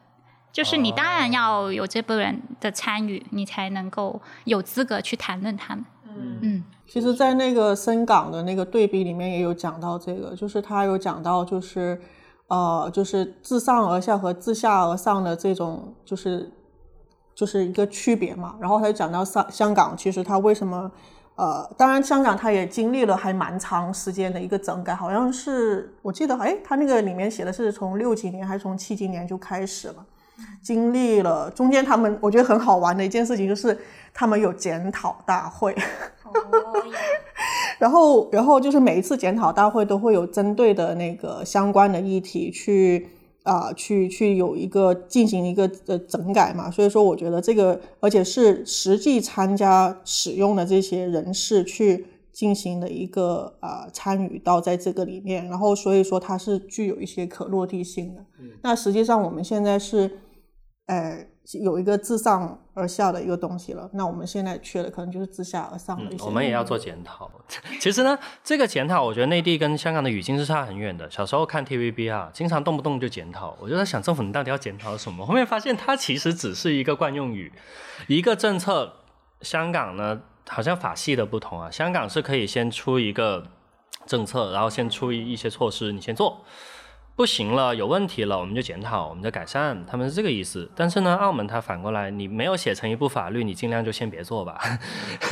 [0.52, 5.84] 就是你当然要有这部分人的参与，你才能够有资格去谈论他们。
[6.40, 12.00] 嗯其实，在那个深港的那个对比里面也有讲到这个，就是他有讲到，就是
[12.48, 16.50] 呃，就是自上而下和自下而上的这种，就是
[17.34, 18.56] 就是一个区别嘛。
[18.60, 20.90] 然后他就讲到香香港，其实他为什么
[21.34, 30.06] 呃，当然香港它也经历了还蛮长时间的一个整改，好像是我记得，哎，他那个里面写的是从六几年还是从七几年就开始了。
[30.62, 33.78] 经历了中间，他们我觉得很好玩的一件事情就是
[34.12, 35.74] 他们有检讨大会，
[37.78, 43.08] 然后然后就是每一次检讨大会都会有针对的那个相关的议题去
[43.42, 58.24] 啊、去去有一个进行一个呃整改嘛，所以说我觉得这个而且是实际参加使用的这些人士去进行的一个啊、参与到在这个里面，然后所以说它是具有一些可落地性的。
[58.62, 60.18] 那实际上我们现在是，
[60.86, 61.24] 呃，
[61.62, 63.88] 有一个自上而下的一个东西了。
[63.92, 66.24] 那我们现在缺的可能就是自下而上的一些。
[66.24, 67.30] 嗯我们也要做检讨。
[67.80, 71.10] 其实呢，这个检讨，我觉得内地跟香港的语境是差很远的。
[71.10, 75.24] 小时候看 TVB 啊，经常动不动就检讨，我就在想，政府你到底要检讨什么？
[75.24, 77.52] 后面发现它其实只是一个惯用语，
[78.08, 78.92] 一个政策。
[79.42, 80.18] 香港呢，
[80.48, 83.46] 好像法系的不同啊，香港是可以先出一个
[84.06, 86.42] 政策，然后先出一一些措施，你先做。
[87.16, 90.70] 不行了，有问题了，我们就检讨，我们就改善，他们是这个意思。
[90.76, 94.60] 但是呢，澳门它反过来，你没有写成一部法律，你尽量就先别做吧。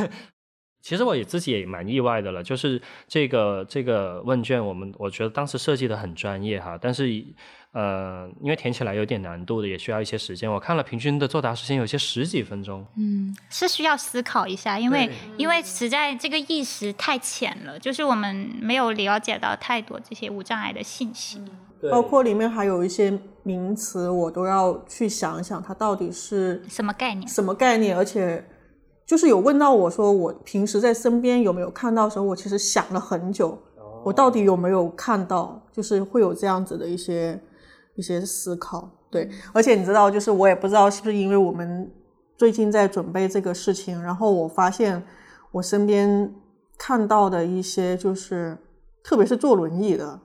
[0.80, 7.24] 其实我也自己也蛮意外的了，就是这个这个问卷，我们我觉得当时设计的很专业哈，但是
[7.74, 10.50] 呃，因为填起来有点难度的，也需要一些时间。
[10.50, 21.42] 我看了平均的作答时间有些十几分钟，嗯，是需要思考一下，因为因为实在这个意识太浅了，就是我们没有了解到太多这些无障碍的信息。
[21.90, 23.12] 包括里面还有一些
[23.42, 27.28] 名词，我都要去想一想，它到底是什么概念？
[27.28, 28.42] 什么概念，而且
[29.04, 33.60] 就是有问到我说，我平时在身边有没有看到的时候，我其实想了很久，
[34.02, 37.38] 我到底有没有看到，就是会有这样子的一些
[37.94, 38.88] 一些思考。
[39.10, 41.88] 对，而且你知道，就是我也不知道是不是因为我们
[42.36, 45.00] 最近在准备这个事情，然后我发现
[45.52, 46.34] 我身边
[46.76, 48.58] 看到的一些，就是
[49.04, 50.18] 特别是坐轮椅的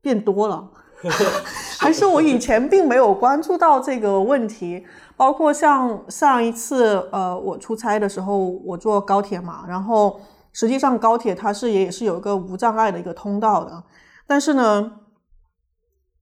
[0.00, 0.70] 变多了
[1.80, 4.86] 还是我以前并没有关注到这个问题。
[5.16, 10.20] 包括像上一次，呃，我出差的时候，我坐高铁嘛，然后
[10.52, 13.82] 实际上高铁它是也是有一个无障碍的一个通道的，
[14.26, 14.92] 但是呢。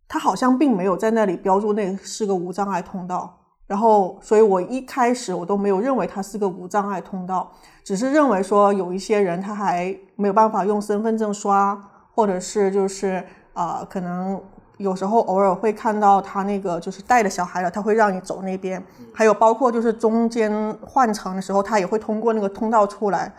[0.09, 7.53] 它好像并没有在那里标注那是个无障碍通道，然后，所以我一开始我都没有认为它是个无障碍通道，
[7.85, 11.79] 只是认为说有一些人他还没有办法用身份证刷，
[12.15, 14.41] 或者是就是啊，可能
[14.79, 18.83] 有时候偶尔会看到他那个就是带着小孩的，他会让你走那边，
[19.13, 23.31] 还有包括就是中间换乘的时候，他也会通过那个通道出来。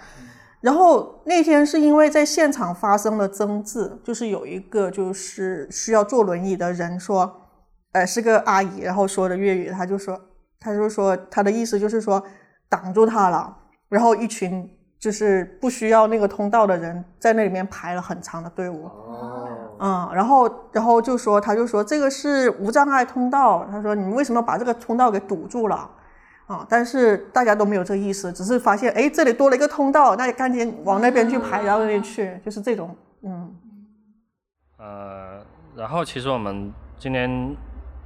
[0.62, 7.34] 然后那天是因为在现场发生了争执，就是有一个就是需要坐轮椅的人说，
[7.94, 10.20] 呃，是个阿姨，然后说的粤语，他就说，
[10.60, 12.22] 他就说他的意思就是说
[12.68, 13.56] 挡住他了，
[13.88, 18.90] 然后一群就是不需要那个通道的人在那里面排了很长的队伍，
[19.80, 25.90] 嗯，然后然后就说他就说这个是无障碍通道，他说你为什么把这个通道给堵住了？
[26.50, 26.66] 啊！
[26.68, 33.56] 但是大家都没有这个意思，只是发现，哎，这里多了一个通道，那赶紧往那边去排，然后那边去，就是这种，嗯。
[34.80, 35.46] 呃，
[35.76, 37.56] 然后其实我们今天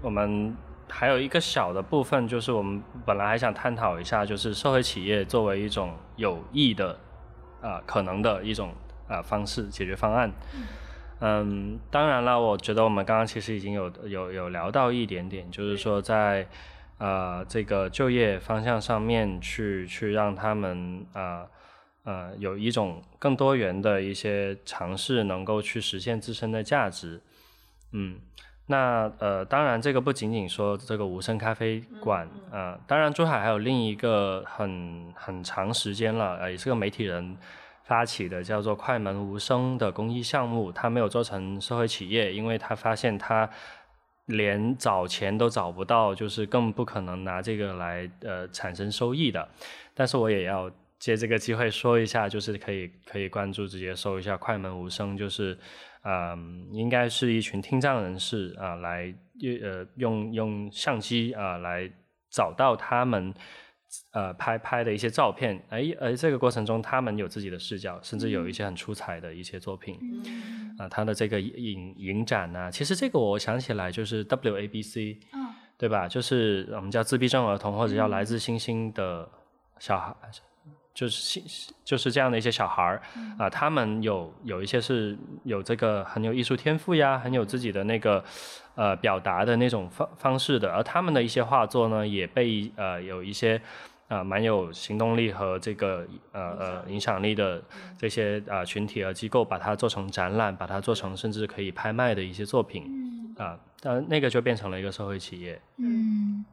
[0.01, 0.53] 我们
[0.89, 6.97] 还有一个小的部分，就是我们本来还想探讨一下，就是社会企业作为一种有益的
[7.61, 8.73] 啊可能的一种
[9.07, 10.29] 啊方式解决方案。
[11.21, 16.45] 嗯，当然了，我觉得我们刚刚其实已经有有有聊到一点点，就是说在。
[17.03, 21.45] 呃，这个就业方向上面去去让他们啊
[22.05, 27.19] 呃有一种更多元的一些尝试，能够去实现自身的价值。
[27.91, 28.21] 嗯，
[28.67, 37.35] 那呃当然这个不仅仅说这个无声咖啡馆啊，当然珠海还有另一个很很长时间了，呃也是个媒体人
[37.83, 43.49] 发起的叫做快门无声的公益项目，他没有做成社会企业，因为他发现他。
[44.25, 49.47] 连找钱都找不到，就是更不可能拿这个来呃产生收益的。
[49.93, 55.57] 但是我也要借这个机会说一下，就是可以可以关注，直接搜一下快门无声，就是
[56.03, 59.13] 嗯，应该是一群听障人士啊，来
[59.61, 61.91] 呃用用相机啊来
[62.29, 63.33] 找到他们。
[64.11, 69.99] 呃，拍拍的一些照片，哎，而这个过程中，他们有自己的视角，甚至有一些很出彩的一些作品。
[70.77, 75.17] 啊，他的这个影影展呢，其实这个我想起来就是 WABC，
[75.77, 76.07] 对吧？
[76.07, 79.29] 就是我们叫自闭症儿童或者叫来自星星的
[79.79, 80.15] 小孩，
[80.93, 81.43] 就是星
[81.83, 83.01] 就是这样的一些小孩儿
[83.37, 88.23] 啊，他们有有一些是有这个很有艺术天赋呀，很有自己的那个。
[88.75, 93.61] 呃，表达的那种方方式的，而他们的一些画作呢，也被呃有一些
[94.07, 97.61] 啊蛮有行动力和这个呃呃影响力的
[97.99, 105.61] 这些啊群体和机构，把它做成展览，把它做成甚至可以拍卖的一些作品啊，但那个就变成了一个社会企业。
[105.77, 106.43] 嗯，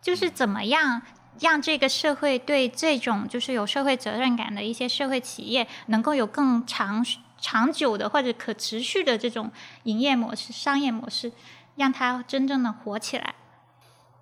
[0.00, 1.00] 就是怎么样
[1.40, 7.04] 让这个社会对这种就是有社会责任感的一些社会企业，能够有更长。
[7.42, 9.50] 长久的或者可持续的这种
[9.82, 11.30] 营业模式、商业模式，
[11.76, 13.34] 让它真正的火起来。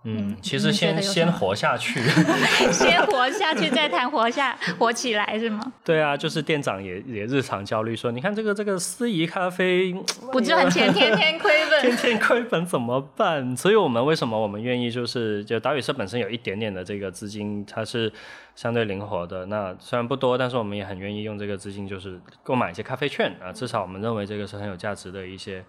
[0.05, 2.01] 嗯，其实先 先活下去，
[2.73, 5.61] 先活下去再谈活下活起来是吗？
[5.85, 9.93] 对啊，就是店长也也日常焦虑说，你看这个这个司仪咖啡
[10.33, 13.55] 不赚钱，天天亏本， 天天亏本怎么办？
[13.55, 18.11] 所以我们为什么我们愿意就是就岛屿社本身有一点点的这个资金，它是
[18.57, 19.45] 相对灵活的。
[19.47, 25.63] 那虽然不多，但是我们也很愿意用这个资金，就是购买一些咖啡券啊，至少我们认为这个是很有价值的一些。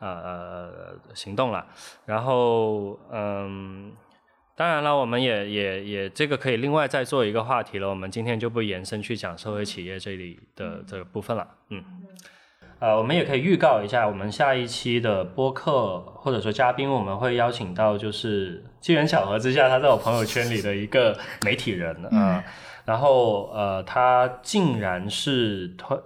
[0.00, 1.66] 呃呃，行动了，
[2.06, 3.92] 然后嗯，
[4.54, 7.88] 当然了，我们也也也这个可以另外再做一个话题了。
[7.88, 11.48] 我们今天就不延伸去讲社会企业这里的这个部分了。
[11.70, 11.82] 嗯，
[12.78, 22.44] 呃，我们也可以预告一下，我们下一期的播客或者说嘉宾，我们会邀请到就是机缘巧合之下，他在我朋友圈里的一个媒体人啊，
[22.84, 25.98] 然后呃，他竟然是推。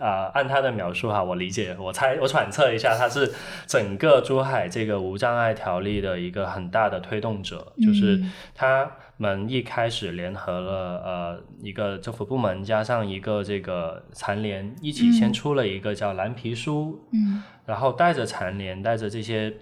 [0.00, 3.30] 啊，按他的描述哈，我理解，我猜，我揣测一下，他是
[3.66, 8.18] 整个珠海这个无障碍条例的一个很大的推动者，就是
[8.54, 19.52] 他们一开始联合了呃一个政府部门加上一个这个残联一起先出了一个叫蓝皮书，嗯，然后带着残联，带着这些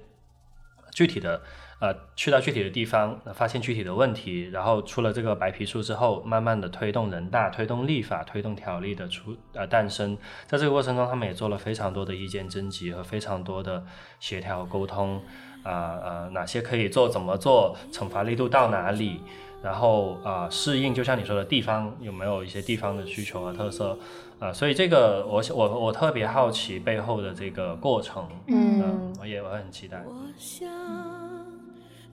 [0.92, 1.42] 具体的。
[1.80, 10.16] 呃，去到具体的地方，发现具体的问题，然后出了这个白皮书之后，慢慢的推动人大、推动立法、推动条例的出呃诞生。
[10.46, 13.84] 在这个过程中，他们也做了非常多的意见征集和非常多的
[14.18, 15.22] 协调沟通。
[15.64, 19.20] 啊呃，哪些可以做，怎么做，惩罚力度到哪里，
[19.60, 23.98] 然后啊适应，就像你说的地方有没有一些地方的需求和特色
[24.38, 24.52] 啊？
[24.52, 28.26] 所以这个我我我特别好奇背后的这个过程。
[28.46, 30.02] 嗯，我也我很期待。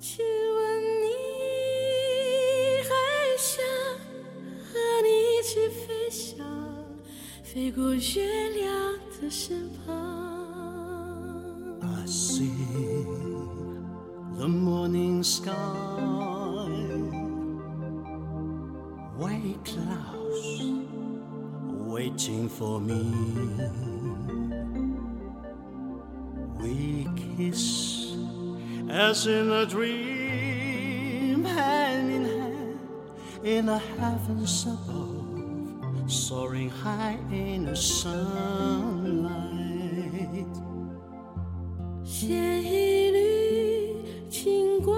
[0.07, 0.61] 亲吻
[1.01, 1.09] 你，
[2.83, 2.93] 还
[3.39, 3.65] 想
[4.63, 6.45] 和你一起飞翔，
[7.41, 8.69] 飞过月亮
[9.19, 9.89] 的身旁。
[11.81, 12.51] I see
[14.37, 15.51] the morning sky,
[19.17, 20.61] white clouds
[21.87, 23.11] waiting for me.
[26.59, 27.94] We kiss
[28.89, 32.79] as in a dream, hand in hand
[33.43, 39.45] in the heavens above, soaring high in the sunlight.
[42.03, 42.27] 写
[42.61, 43.95] 一缕
[44.29, 44.97] 清光，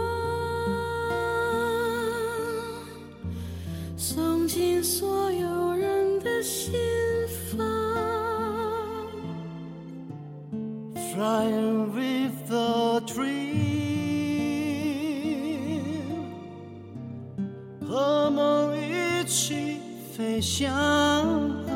[3.96, 6.74] 送进所有人的心
[7.52, 7.58] 房。
[11.14, 12.17] Flying with
[20.42, 21.67] 想。